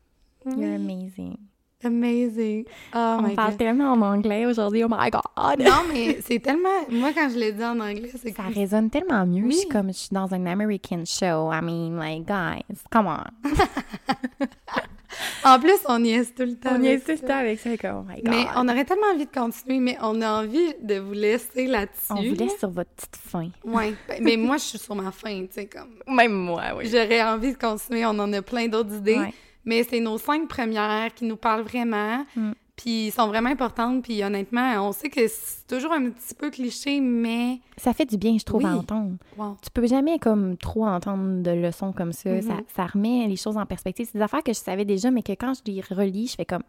You're 0.58 0.76
amazing. 0.76 1.38
Amazing. 1.86 2.66
Oh 2.94 3.18
On 3.20 3.24
my 3.24 3.36
parle 3.36 3.52
God. 3.52 3.58
tellement 3.60 3.92
en 3.92 4.02
anglais 4.02 4.46
aujourd'hui, 4.46 4.84
oh 4.86 4.88
my 4.90 5.10
God! 5.10 5.60
Non, 5.60 5.84
mais 5.92 6.22
c'est 6.22 6.40
tellement... 6.40 6.88
Moi, 6.90 7.12
quand 7.14 7.30
je 7.30 7.38
l'ai 7.38 7.52
dit 7.52 7.64
en 7.64 7.78
anglais, 7.80 8.10
c'est 8.16 8.34
Ça 8.34 8.44
comme... 8.44 8.54
résonne 8.54 8.90
tellement 8.90 9.26
mieux. 9.26 9.44
Oui. 9.44 9.52
Je 9.52 9.58
suis 9.60 9.68
comme, 9.68 9.88
je 9.88 9.98
suis 9.98 10.14
dans 10.14 10.34
un 10.34 10.46
American 10.46 11.04
show. 11.06 11.52
I 11.52 11.60
mean, 11.62 11.98
like, 11.98 12.26
guys, 12.26 12.64
come 12.90 13.08
on. 13.08 13.26
En 15.44 15.60
plus, 15.60 15.78
on 15.88 16.00
niaise 16.00 16.34
tout 16.36 16.44
le 16.44 16.56
temps. 16.56 16.70
On 16.78 16.84
est 16.84 17.00
tout 17.00 17.12
le 17.12 17.28
temps 17.28 17.38
avec 17.38 17.60
ça, 17.60 17.70
oh 17.72 18.04
my 18.08 18.22
God. 18.22 18.30
Mais 18.30 18.46
on 18.56 18.68
aurait 18.68 18.86
tellement 18.86 19.08
envie 19.14 19.26
de 19.26 19.32
continuer, 19.32 19.80
mais 19.80 19.98
on 20.02 20.22
a 20.22 20.42
envie 20.42 20.74
de 20.82 21.00
vous 21.00 21.14
laisser 21.14 21.68
là-dessus. 21.68 22.12
On 22.12 22.16
vous 22.22 22.36
laisse 22.36 22.58
sur 22.58 22.70
votre 22.70 22.92
petite 22.92 23.16
fin. 23.16 23.50
Ouais. 23.64 23.94
Ben, 24.08 24.20
mais 24.22 24.38
moi, 24.38 24.58
je 24.58 24.64
suis 24.64 24.78
sur 24.80 24.96
ma 24.96 25.12
fin, 25.12 25.42
tu 25.42 25.50
sais, 25.52 25.66
comme... 25.66 25.90
Même 26.16 26.34
moi, 26.34 26.64
oui. 26.78 26.86
J'aurais 26.90 27.22
envie 27.24 27.54
de 27.54 27.58
continuer, 27.58 28.06
on 28.06 28.10
en 28.20 28.32
a 28.34 28.42
plein 28.42 28.68
d'autres 28.68 28.94
idées. 28.96 29.18
Ouais. 29.20 29.34
Mais 29.66 29.84
c'est 29.84 30.00
nos 30.00 30.18
cinq 30.18 30.48
premières 30.48 31.14
qui 31.14 31.26
nous 31.26 31.38
parlent 31.38 31.64
vraiment, 31.64 32.26
Mm. 32.36 32.52
Puis 32.76 33.12
sont 33.12 33.28
vraiment 33.28 33.50
importantes. 33.50 34.04
Puis 34.04 34.24
honnêtement, 34.24 34.88
on 34.88 34.92
sait 34.92 35.10
que 35.10 35.28
c'est 35.28 35.68
toujours 35.68 35.92
un 35.92 36.10
petit 36.10 36.34
peu 36.34 36.50
cliché, 36.50 37.00
mais... 37.00 37.60
Ça 37.78 37.94
fait 37.94 38.06
du 38.06 38.18
bien, 38.18 38.38
je 38.38 38.44
trouve, 38.44 38.66
à 38.66 38.70
Oui. 38.74 38.80
entendre. 38.80 39.16
Wow. 39.38 39.58
Tu 39.62 39.70
peux 39.72 39.86
jamais, 39.88 40.20
comme, 40.20 40.58
trop 40.58 40.86
entendre 40.86 41.42
de 41.44 41.52
leçons 41.52 41.94
comme 41.94 42.14
ça. 42.14 42.30
Mhm. 42.32 42.42
ça. 42.42 42.58
Ça 42.76 42.86
remet 42.88 43.28
les 43.28 43.36
choses 43.36 43.58
en 43.58 43.66
perspective. 43.66 44.08
C'est 44.12 44.18
des 44.18 44.24
affaires 44.24 44.44
que 44.44 44.54
je 44.54 44.60
savais 44.60 44.86
déjà, 44.86 45.12
mais 45.12 45.22
que 45.24 45.34
quand 45.34 45.54
je 45.54 45.72
les 45.72 45.82
relis, 45.82 46.28
je 46.28 46.36
fais 46.36 46.46
comme, 46.46 46.64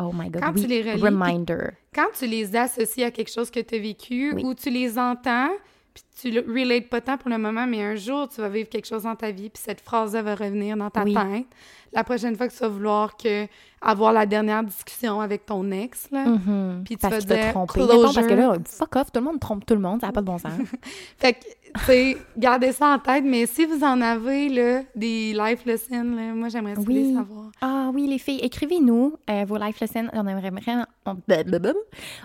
oh 0.00 0.10
my 0.12 0.28
God, 0.30 0.42
Quand 0.42 0.52
oui, 0.54 0.62
tu 0.62 0.66
les 0.68 0.82
relis, 0.92 1.02
reminder. 1.02 1.70
Quand 1.94 2.08
tu 2.18 2.26
les 2.26 2.54
associes 2.56 3.04
à 3.04 3.10
quelque 3.10 3.32
chose 3.32 3.50
que 3.50 3.60
tu 3.60 3.74
as 3.76 3.78
vécu 3.78 4.32
Oui. 4.34 4.44
ou 4.44 4.54
tu 4.54 4.70
les 4.70 4.98
entends, 4.98 5.50
puis 5.96 6.04
tu 6.20 6.30
le 6.30 6.40
relates 6.46 6.88
pas 6.90 7.00
tant 7.00 7.16
pour 7.16 7.30
le 7.30 7.38
moment, 7.38 7.66
mais 7.66 7.82
un 7.82 7.94
jour, 7.96 8.28
tu 8.28 8.40
vas 8.42 8.48
vivre 8.50 8.68
quelque 8.68 8.86
chose 8.86 9.04
dans 9.04 9.16
ta 9.16 9.30
vie, 9.30 9.48
puis 9.48 9.62
cette 9.64 9.80
phrase-là 9.80 10.20
va 10.22 10.34
revenir 10.34 10.76
dans 10.76 10.90
ta 10.90 11.02
Oui. 11.04 11.14
tête. 11.14 11.46
La 11.92 12.04
prochaine 12.04 12.36
fois 12.36 12.48
que 12.48 12.52
tu 12.52 12.58
vas 12.58 12.68
vouloir 12.68 13.16
que 13.16 13.46
avoir 13.80 14.12
la 14.12 14.26
dernière 14.26 14.62
discussion 14.62 15.20
avec 15.20 15.46
ton 15.46 15.70
ex, 15.70 16.10
là, 16.10 16.26
Mhm. 16.26 16.82
Puis 16.84 16.96
tu 16.96 17.00
parce 17.08 17.24
vas 17.24 17.52
trompé. 17.52 17.72
closure. 17.74 17.94
Mettons, 18.00 18.12
parce 18.14 18.26
que 18.26 18.34
là, 18.34 18.56
fuck 18.66 18.96
off, 18.96 19.12
tout 19.12 19.20
le 19.20 19.24
monde 19.26 19.40
trompe 19.40 19.64
tout 19.64 19.74
le 19.74 19.80
monde, 19.80 20.00
ça 20.00 20.08
n'a 20.08 20.12
pas 20.12 20.20
de 20.20 20.26
bon 20.26 20.36
sens. 20.38 20.52
Fait 21.18 21.32
que 21.34 21.38
sais, 21.84 22.16
gardez 22.36 22.72
ça 22.72 22.94
en 22.94 22.98
tête, 22.98 23.24
mais 23.24 23.46
si 23.46 23.64
vous 23.66 23.82
en 23.84 24.00
avez, 24.00 24.48
là, 24.48 24.82
des 24.94 25.32
life 25.32 25.64
lessons, 25.66 26.02
là, 26.14 26.32
moi, 26.34 26.48
j'aimerais 26.48 26.74
Oui. 26.78 26.94
les 26.94 27.14
savoir. 27.14 27.50
Ah 27.60 27.90
oui, 27.94 28.06
les 28.06 28.18
filles, 28.18 28.40
écrivez-nous 28.42 29.14
euh, 29.30 29.44
vos 29.46 29.56
life 29.58 29.80
lessons. 29.80 30.08
On 30.12 30.26
aimerait 30.26 30.50
vraiment, 30.50 30.84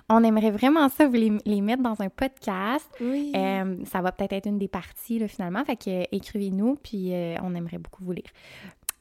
on, 0.10 0.24
aimerait 0.24 0.52
vraiment 0.52 0.88
ça, 0.90 1.08
vous 1.08 1.14
les, 1.14 1.32
les 1.46 1.62
mettre 1.62 1.84
dans 1.84 2.00
un 2.02 2.10
podcast. 2.10 2.90
Oui. 3.02 3.32
Euh, 3.36 3.76
ça 3.86 4.02
va 4.02 4.12
peut-être 4.12 4.34
être 4.34 4.48
une 4.48 4.58
des 4.60 4.68
parties, 4.68 5.20
là, 5.20 5.28
finalement. 5.28 5.64
Fait 5.66 5.76
que 5.76 5.90
euh, 5.90 6.04
écrivez-nous, 6.12 6.78
puis 6.82 7.12
on 7.44 7.54
aimerait 7.56 7.78
beaucoup 7.78 8.04
vous 8.04 8.14
lire. 8.14 8.26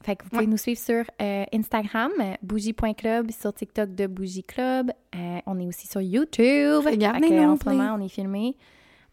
Fait 0.03 0.15
que 0.15 0.23
vous 0.23 0.29
pouvez 0.31 0.45
Ouais. 0.45 0.47
nous 0.49 0.57
suivre 0.57 0.79
sur 0.79 1.03
euh, 1.21 1.43
Instagram, 1.53 2.11
bougie.club, 2.41 3.29
sur 3.31 3.53
TikTok 3.53 3.93
de 3.93 4.07
Bougie 4.07 4.43
Club. 4.43 4.91
Euh, 5.15 5.37
on 5.45 5.59
est 5.59 5.67
aussi 5.67 5.85
sur 5.87 6.01
YouTube. 6.01 6.83
Regardez 6.85 7.27
Fait 7.27 7.29
que, 7.29 7.41
nous, 7.43 7.51
en 7.51 7.57
ce 7.57 7.69
moment, 7.69 7.95
on 7.99 8.03
est 8.03 8.09
filmé. 8.09 8.55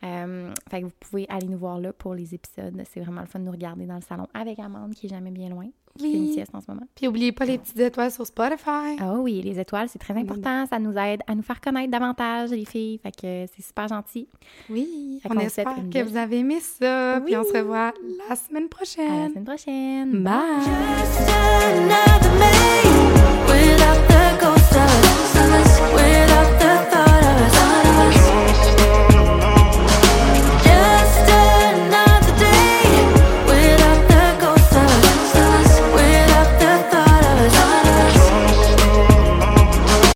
Euh, 0.05 0.53
fait 0.71 0.81
que 0.81 0.85
vous 0.87 0.93
pouvez 1.01 1.27
aller 1.29 1.49
nous 1.49 1.59
voir 1.59 1.79
là 1.81 1.93
pour 1.93 2.15
les 2.15 2.35
épisodes. 2.35 2.81
C'est 2.93 3.01
vraiment 3.01 3.21
le 3.23 3.27
fun 3.27 3.41
de 3.41 3.45
nous 3.45 3.51
regarder 3.53 3.85
dans 3.87 3.97
le 3.97 4.01
salon 4.03 4.27
avec 4.33 4.59
Amande, 4.61 4.95
qui 4.95 5.07
est 5.07 5.11
jamais 5.11 5.31
bien 5.33 5.49
loin. 5.49 5.67
Qui 5.99 6.13
fait 6.13 6.17
une 6.17 6.23
Oui. 6.27 6.33
sieste 6.35 6.55
en 6.55 6.61
ce 6.61 6.67
moment. 6.69 6.87
Puis 6.95 7.09
oubliez 7.09 7.33
pas 7.33 7.45
les 7.45 7.59
petites 7.59 7.81
étoiles 7.81 8.13
sur 8.13 8.25
Spotify. 8.25 8.97
Ah 9.01 9.15
oui, 9.19 9.43
les 9.43 9.59
étoiles, 9.59 9.89
c'est 9.89 9.99
très 9.99 10.15
important. 10.15 10.65
Ça 10.67 10.79
nous 10.79 10.97
aide 10.97 11.23
à 11.27 11.35
nous 11.35 11.43
faire 11.43 11.61
connaître 11.61 11.91
davantage, 11.91 12.51
les 12.51 12.65
filles. 12.65 12.99
Fait 13.03 13.11
que 13.11 13.47
c'est 13.53 13.63
super 13.63 13.89
gentil. 13.89 14.29
Oui. 14.71 15.19
Fait 15.21 15.29
On 15.29 15.35
qu'on 15.35 15.41
vous 15.41 15.47
espère 15.47 15.75
que 15.75 15.81
belle- 15.81 16.07
vous 16.07 16.17
avez 16.17 16.39
aimé 16.39 16.61
ça. 16.61 17.21
Puis 17.27 17.37
on 17.37 17.43
se 17.43 17.51
Oui. 17.53 17.59
revoit 17.59 17.93
la 18.29 18.37
semaine 18.37 18.63
À 18.63 18.67
la 18.67 18.69
prochaine. 18.69 19.31
semaine 19.31 19.45
prochaine. 19.45 20.23
Bye. 20.23 20.63